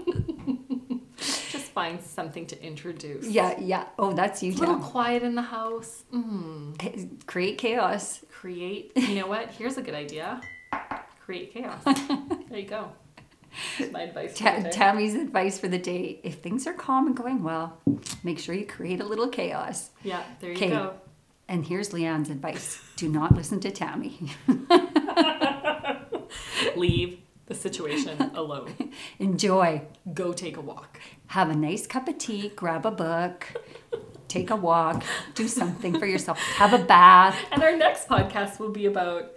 just 1.16 1.66
find 1.72 2.00
something 2.00 2.46
to 2.46 2.62
introduce. 2.64 3.26
Yeah, 3.26 3.58
yeah. 3.60 3.84
Oh, 3.98 4.12
that's 4.12 4.42
you, 4.42 4.52
A 4.52 4.54
little 4.54 4.78
quiet 4.78 5.22
in 5.22 5.34
the 5.34 5.42
house. 5.42 6.04
Mm. 6.12 7.26
Create 7.26 7.58
chaos. 7.58 8.24
Create. 8.30 8.92
You 8.96 9.16
know 9.16 9.26
what? 9.26 9.50
Here's 9.50 9.76
a 9.76 9.82
good 9.82 9.94
idea. 9.94 10.40
Create 11.24 11.52
chaos. 11.52 11.82
There 12.50 12.58
you 12.58 12.66
go. 12.66 12.90
My 13.92 14.02
advice. 14.02 14.32
for 14.36 14.44
Ta- 14.44 14.56
the 14.56 14.62
day. 14.64 14.70
Tammy's 14.70 15.14
advice 15.14 15.58
for 15.60 15.68
the 15.68 15.78
day 15.78 16.18
if 16.24 16.36
things 16.36 16.66
are 16.66 16.72
calm 16.72 17.06
and 17.06 17.16
going 17.16 17.42
well, 17.44 17.78
make 18.24 18.38
sure 18.40 18.54
you 18.56 18.66
create 18.66 19.00
a 19.00 19.04
little 19.04 19.28
chaos. 19.28 19.90
yeah, 20.02 20.22
there 20.40 20.50
you 20.50 20.56
Okay. 20.56 20.70
go. 20.70 20.94
And 21.48 21.64
here's 21.66 21.90
Leanne's 21.90 22.30
advice 22.30 22.80
do 22.96 23.08
not 23.08 23.34
listen 23.36 23.60
to 23.60 23.70
Tammy. 23.70 24.18
Leave 26.76 27.18
the 27.46 27.54
situation 27.54 28.30
alone. 28.34 28.74
Enjoy. 29.18 29.82
Go 30.14 30.32
take 30.32 30.56
a 30.56 30.60
walk. 30.60 31.00
Have 31.28 31.50
a 31.50 31.54
nice 31.56 31.86
cup 31.86 32.08
of 32.08 32.18
tea, 32.18 32.50
grab 32.54 32.86
a 32.86 32.90
book, 32.90 33.46
take 34.28 34.50
a 34.50 34.56
walk, 34.56 35.02
do 35.34 35.48
something 35.48 35.98
for 35.98 36.06
yourself, 36.06 36.38
have 36.38 36.72
a 36.72 36.78
bath. 36.84 37.36
And 37.52 37.62
our 37.62 37.76
next 37.76 38.08
podcast 38.08 38.58
will 38.58 38.70
be 38.70 38.86
about 38.86 39.32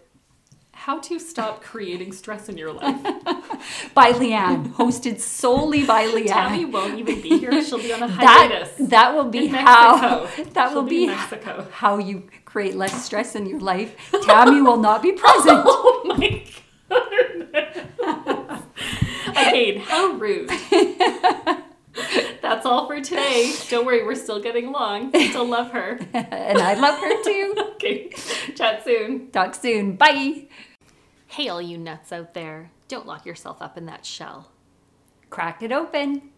how 0.76 1.00
to 1.00 1.20
stop 1.20 1.62
creating 1.62 2.12
stress 2.12 2.50
in 2.50 2.58
your 2.58 2.74
life. 2.74 3.00
By 3.94 4.12
Leanne, 4.12 4.74
hosted 4.74 5.20
solely 5.20 5.86
by 5.86 6.08
Leanne. 6.08 6.28
Tammy 6.28 6.66
won't 6.66 7.00
even 7.00 7.22
be 7.22 7.40
here. 7.40 7.64
She'll 7.64 7.78
be 7.78 7.94
on 7.94 8.04
a 8.04 8.08
hiatus. 8.08 8.72
that 8.74 8.90
that 8.90 9.14
will 9.16 9.26
be 9.30 9.48
how 9.48 10.22
Mexico. 10.26 10.44
that 10.54 10.70
She'll 10.70 10.82
will 10.82 10.90
be 10.90 11.06
be 11.06 11.08
Mexico. 11.08 11.68
how 11.72 12.00
you 12.00 12.24
create 12.54 12.76
less 12.76 13.04
stress 13.04 13.34
in 13.36 13.48
your 13.48 13.60
life. 13.60 13.96
Tammy 14.22 14.62
will 14.62 14.78
not 14.78 15.02
be 15.02 15.12
present. 15.12 15.66
Oh 15.76 16.04
my 16.06 16.44
goodness. 16.88 17.78
Again, 19.30 19.80
how 19.80 20.12
rude. 20.12 20.50
That's 22.44 22.66
all 22.66 22.86
for 22.88 23.02
today. 23.02 23.54
Don't 23.70 23.86
worry, 23.88 24.04
we're 24.06 24.14
still 24.14 24.40
getting 24.40 24.68
along. 24.68 25.10
Still 25.30 25.48
love 25.48 25.72
her. 25.72 26.00
and 26.14 26.60
I 26.60 26.76
love 26.76 27.00
her 27.00 27.24
too. 27.24 27.56
Okay, 27.74 28.10
chat 28.56 28.84
soon. 28.86 29.32
Talk 29.32 29.56
soon. 29.56 29.96
Bye. 29.98 30.46
Hey, 31.28 31.50
all 31.50 31.62
you 31.62 31.78
nuts 31.78 32.12
out 32.14 32.34
there. 32.34 32.72
Don't 32.88 33.08
lock 33.08 33.26
yourself 33.26 33.62
up 33.62 33.78
in 33.78 33.88
that 33.88 34.06
shell. 34.06 34.52
Crack 35.30 35.64
it 35.64 35.72
open. 35.72 36.30